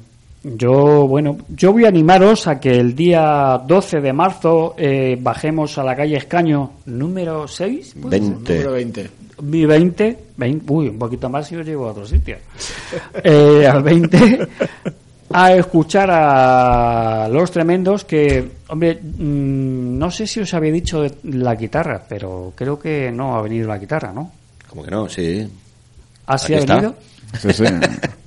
yo, 0.43 1.07
bueno, 1.07 1.37
yo 1.49 1.73
voy 1.73 1.85
a 1.85 1.89
animaros 1.89 2.47
a 2.47 2.59
que 2.59 2.71
el 2.71 2.95
día 2.95 3.61
12 3.67 3.99
de 4.01 4.13
marzo 4.13 4.75
eh, 4.77 5.17
bajemos 5.19 5.77
a 5.77 5.83
la 5.83 5.95
calle 5.95 6.17
Escaño 6.17 6.71
número 6.85 7.47
6, 7.47 7.95
¿puede 8.01 8.19
ser? 8.19 8.29
20. 8.29 8.53
Número 8.53 8.71
20. 8.73 9.09
Mi 9.41 9.65
20, 9.65 10.19
20, 10.37 10.73
uy, 10.73 10.89
un 10.89 10.97
poquito 10.99 11.29
más 11.29 11.51
y 11.51 11.55
os 11.55 11.65
llevo 11.65 11.87
a 11.87 11.91
otro 11.91 12.05
sitio. 12.05 12.37
Eh, 13.23 13.67
al 13.67 13.83
20 13.83 14.47
a 15.31 15.53
escuchar 15.53 16.09
a 16.11 17.27
los 17.29 17.51
tremendos 17.51 18.05
que, 18.05 18.49
hombre, 18.69 18.95
mm, 19.01 19.97
no 19.97 20.09
sé 20.09 20.25
si 20.25 20.39
os 20.39 20.53
había 20.53 20.71
dicho 20.71 21.01
de 21.01 21.13
la 21.23 21.55
guitarra, 21.55 22.01
pero 22.07 22.53
creo 22.55 22.79
que 22.79 23.11
no 23.11 23.35
ha 23.35 23.41
venido 23.41 23.67
la 23.67 23.77
guitarra, 23.77 24.13
¿no? 24.13 24.31
Como 24.69 24.83
que 24.83 24.91
no, 24.91 25.09
sí. 25.09 25.47
¿Ah, 26.27 26.37
sí 26.37 26.45
Aquí 26.45 26.53
ha 26.53 26.59
está. 26.59 26.75
venido? 26.75 26.95
Sí, 27.39 27.53
sí. 27.53 27.63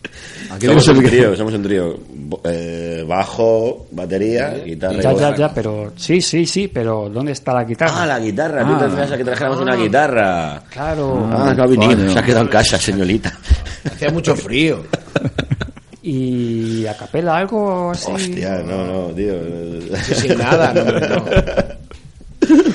Aquí 0.50 0.66
somos 0.66 0.88
un 0.88 1.02
trío, 1.04 1.36
somos 1.36 1.54
un 1.54 1.62
trío. 1.62 1.98
Eh, 2.44 3.04
bajo, 3.06 3.86
batería, 3.90 4.50
guitarra 4.64 4.94
y 4.96 5.02
Ya, 5.02 5.10
voz. 5.12 5.20
ya, 5.20 5.34
ya, 5.36 5.54
pero 5.54 5.92
sí, 5.96 6.20
sí, 6.20 6.46
sí, 6.46 6.68
pero 6.68 7.08
¿dónde 7.08 7.32
está 7.32 7.52
la 7.52 7.64
guitarra? 7.64 7.92
Ah, 8.02 8.06
la 8.06 8.18
guitarra, 8.20 8.64
tú 8.64 8.72
Ah. 8.74 8.78
te 8.78 8.84
refieres 8.86 9.12
a 9.12 9.16
que 9.16 9.24
trajéramos 9.24 9.60
una 9.60 9.76
guitarra. 9.76 10.62
Claro. 10.70 11.28
Ah, 11.32 11.54
no 11.56 11.62
ha 11.62 11.66
venido, 11.66 12.10
se 12.12 12.18
ha 12.18 12.22
quedado 12.22 12.44
en 12.44 12.50
casa, 12.50 12.78
señorita. 12.78 13.32
Hacía 13.84 14.10
mucho 14.10 14.34
frío. 14.36 14.82
¿Y 16.02 16.86
a 16.86 16.96
capela 16.96 17.36
algo 17.36 17.90
así? 17.90 18.10
Hostia, 18.10 18.62
no, 18.66 18.86
no, 18.86 19.14
tío. 19.14 19.34
Sí, 20.02 20.14
sin 20.14 20.38
nada, 20.38 20.72
no, 20.72 20.84
no. 20.84 21.24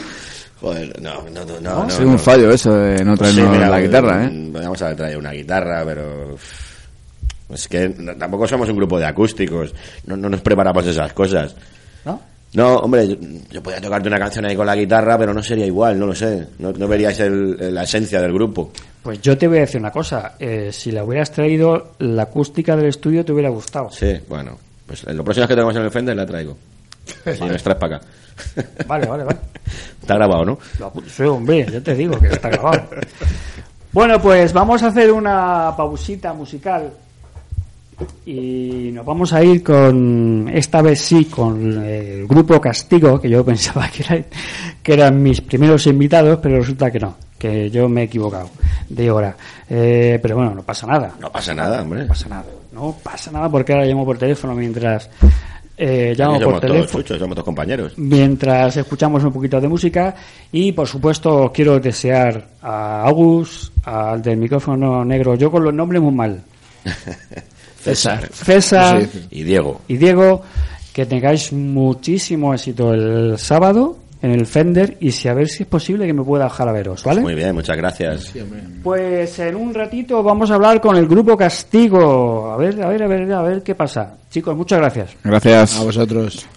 Joder, 0.62 1.02
no, 1.02 1.24
no, 1.34 1.46
no, 1.46 1.60
no. 1.60 1.82
Ha 1.84 1.88
no, 2.00 2.08
un 2.12 2.20
fallo 2.20 2.52
eso 2.52 2.74
de 2.74 3.04
no 3.04 3.16
traernos 3.18 3.46
sí, 3.46 3.52
mira, 3.52 3.70
la 3.70 3.82
guitarra, 3.82 4.26
¿eh? 4.26 4.50
Podríamos 4.52 4.82
haber 4.82 4.96
traído 4.96 5.20
una 5.20 5.32
guitarra, 5.32 5.84
pero. 5.86 6.38
Es 7.50 7.68
que 7.68 7.90
tampoco 8.18 8.48
somos 8.48 8.68
un 8.70 8.76
grupo 8.78 8.98
de 9.00 9.06
acústicos. 9.06 9.74
No, 10.06 10.18
no 10.18 10.30
nos 10.30 10.42
preparamos 10.42 10.86
esas 10.88 11.14
cosas. 11.14 11.56
¿No? 12.04 12.20
No, 12.54 12.78
hombre, 12.78 13.08
yo, 13.08 13.16
yo 13.52 13.62
podía 13.62 13.82
tocarte 13.82 14.08
una 14.08 14.18
canción 14.18 14.46
ahí 14.46 14.56
con 14.56 14.66
la 14.66 14.76
guitarra, 14.76 15.18
pero 15.18 15.34
no 15.34 15.44
sería 15.44 15.66
igual, 15.66 16.00
no 16.00 16.06
lo 16.08 16.16
sé. 16.16 16.48
No, 16.60 16.72
no 16.72 16.88
veríais 16.88 17.20
el- 17.20 17.74
la 17.74 17.84
esencia 17.84 18.22
del 18.22 18.34
grupo. 18.34 18.72
Pues 19.04 19.22
yo 19.22 19.38
te 19.38 19.48
voy 19.48 19.58
a 19.58 19.62
decir 19.62 19.80
una 19.80 19.92
cosa. 19.92 20.34
eh, 20.40 20.70
si 20.72 20.92
la 20.92 21.04
hubieras 21.04 21.32
traído, 21.32 21.92
la 22.00 22.24
acústica 22.24 22.76
del 22.76 22.88
estudio 22.88 23.24
te 23.26 23.34
hubiera 23.34 23.50
gustado. 23.50 23.90
Sí, 23.92 24.18
bueno. 24.30 24.58
Pues 24.88 25.04
lo 25.04 25.24
próximo 25.24 25.48
que 25.48 25.54
tenemos 25.56 25.76
en 25.76 25.82
el 25.84 25.92
Fender 25.92 26.16
la 26.16 26.26
traigo. 26.26 26.58
Si 27.26 27.44
nos 27.44 27.62
traes 27.62 27.78
para 27.78 27.98
acá. 27.98 28.08
Vale, 28.88 29.06
vale, 29.08 29.24
vale. 29.24 29.38
Está 30.02 30.16
grabado, 30.16 30.44
¿no? 30.46 30.58
Apu- 30.80 31.04
Sí, 31.08 31.24
hombre, 31.24 31.66
ya 31.72 31.80
te 31.82 31.94
digo 31.96 32.20
que 32.20 32.28
está 32.28 32.50
grabado. 32.50 32.84
Bueno, 33.92 34.22
pues 34.22 34.52
vamos 34.52 34.84
a 34.84 34.88
hacer 34.88 35.12
una 35.12 35.74
pausita 35.78 36.34
musical 36.34 36.92
y 38.26 38.90
nos 38.94 39.06
vamos 39.06 39.32
a 39.34 39.44
ir 39.44 39.64
con, 39.64 40.50
esta 40.54 40.82
vez 40.82 41.00
sí, 41.00 41.26
con 41.26 41.84
el 41.86 42.28
grupo 42.28 42.60
Castigo, 42.60 43.20
que 43.22 43.30
yo 43.30 43.44
pensaba 43.46 43.88
que, 43.90 44.04
era- 44.04 44.26
que 44.84 44.94
eran 44.94 45.22
mis 45.22 45.42
primeros 45.42 45.86
invitados, 45.88 46.40
pero 46.42 46.58
resulta 46.60 46.92
que 46.92 47.00
no, 47.00 47.16
que 47.38 47.70
yo 47.70 47.88
me 47.88 48.02
he 48.02 48.04
equivocado 48.06 48.50
de 48.90 49.10
hora. 49.12 49.36
Eh, 49.70 50.20
pero 50.22 50.36
bueno, 50.36 50.54
no 50.56 50.64
pasa 50.64 50.86
nada. 50.88 51.14
No 51.20 51.32
pasa 51.32 51.54
nada, 51.54 51.82
hombre. 51.82 52.02
No 52.02 52.08
pasa 52.08 52.30
nada. 52.30 52.46
No 52.74 52.96
pasa 53.02 53.32
nada 53.32 53.50
porque 53.50 53.72
ahora 53.74 53.86
llamo 53.86 54.04
por 54.06 54.18
teléfono 54.18 54.54
mientras 54.54 55.10
eh, 55.78 56.14
llamo 56.18 56.34
por 56.34 56.42
somos 56.44 56.62
todos 56.62 56.62
teléfono 56.62 57.04
chuchos, 57.04 57.20
somos 57.20 57.36
todos 57.36 57.46
compañeros. 57.46 57.94
mientras 57.98 58.76
escuchamos 58.78 59.24
un 59.24 59.32
poquito 59.32 59.60
de 59.62 59.68
música 59.70 60.14
y 60.52 60.72
por 60.74 60.88
supuesto 60.88 61.52
quiero 61.54 61.80
desear 61.80 62.46
a 62.62 63.06
Agus, 63.08 63.72
al 63.86 64.22
del 64.22 64.38
micrófono 64.38 65.04
negro, 65.06 65.36
yo 65.36 65.50
con 65.52 65.64
los 65.64 65.74
nombres 65.74 66.02
muy 66.02 66.14
mal, 66.14 66.42
César. 67.86 68.28
César 68.34 69.02
Sí, 69.04 69.10
sí. 69.14 69.28
Y 69.32 69.44
Diego. 69.44 69.82
y 69.88 69.98
Diego, 69.98 70.42
que 70.94 71.06
tengáis 71.06 71.54
muchísimo 71.54 72.54
éxito 72.54 72.94
el 72.94 73.38
sábado 73.38 73.98
en 74.22 74.32
el 74.32 74.46
Fender 74.48 74.98
y 75.00 75.12
si 75.12 75.28
a 75.28 75.34
ver 75.36 75.48
si 75.48 75.64
es 75.64 75.70
posible 75.70 76.08
que 76.08 76.14
me 76.14 76.24
pueda 76.24 76.46
bajar 76.46 76.68
a 76.68 76.72
veros, 76.72 77.04
¿vale? 77.04 77.22
Muy 77.22 77.36
bien, 77.36 77.54
muchas 77.54 77.78
gracias. 77.78 78.34
Pues 78.84 79.38
en 79.40 79.56
un 79.56 79.74
ratito 79.74 80.24
vamos 80.24 80.50
a 80.50 80.56
hablar 80.56 80.82
con 80.82 80.96
el 80.96 81.06
grupo 81.08 81.38
Castigo. 81.38 82.52
A 82.52 82.58
ver, 82.58 82.82
a 82.82 82.88
ver, 82.88 83.04
a 83.04 83.08
ver, 83.08 83.32
a 83.34 83.42
ver 83.44 83.62
qué 83.62 83.76
pasa. 83.76 84.16
Chicos, 84.32 84.56
muchas 84.56 84.80
gracias. 84.80 85.12
Gracias. 85.24 85.80
A 85.80 85.84
vosotros. 85.84 86.48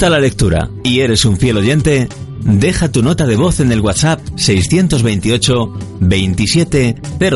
Gusta 0.00 0.16
la 0.16 0.18
lectura 0.18 0.70
y 0.82 1.00
eres 1.00 1.26
un 1.26 1.36
fiel 1.36 1.58
oyente, 1.58 2.08
deja 2.42 2.90
tu 2.90 3.02
nota 3.02 3.26
de 3.26 3.36
voz 3.36 3.60
en 3.60 3.70
el 3.70 3.82
WhatsApp 3.82 4.18
628 4.34 5.74
27 6.00 6.94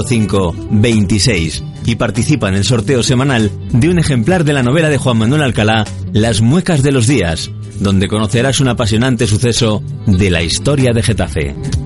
05 0.08 0.56
26 0.70 1.62
y 1.84 1.96
participa 1.96 2.48
en 2.48 2.54
el 2.54 2.64
sorteo 2.64 3.02
semanal 3.02 3.50
de 3.70 3.90
un 3.90 3.98
ejemplar 3.98 4.44
de 4.44 4.54
la 4.54 4.62
novela 4.62 4.88
de 4.88 4.96
Juan 4.96 5.18
Manuel 5.18 5.42
Alcalá, 5.42 5.84
Las 6.14 6.40
muecas 6.40 6.82
de 6.82 6.92
los 6.92 7.06
días, 7.06 7.50
donde 7.80 8.08
conocerás 8.08 8.60
un 8.60 8.68
apasionante 8.68 9.26
suceso 9.26 9.82
de 10.06 10.30
la 10.30 10.42
historia 10.42 10.92
de 10.94 11.02
Getafe. 11.02 11.83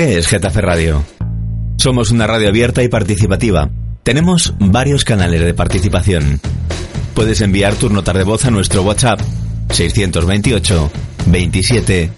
¿Qué 0.00 0.16
es 0.16 0.28
Getafe 0.28 0.62
Radio? 0.62 1.04
Somos 1.76 2.10
una 2.10 2.26
radio 2.26 2.48
abierta 2.48 2.82
y 2.82 2.88
participativa. 2.88 3.68
Tenemos 4.02 4.54
varios 4.58 5.04
canales 5.04 5.42
de 5.42 5.52
participación. 5.52 6.40
Puedes 7.12 7.42
enviar 7.42 7.74
tu 7.74 7.90
nota 7.90 8.14
de 8.14 8.24
voz 8.24 8.46
a 8.46 8.50
nuestro 8.50 8.80
WhatsApp 8.80 9.20
628 9.68 10.90
27 11.26 12.12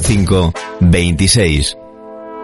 05 0.00 0.54
26. 0.78 1.76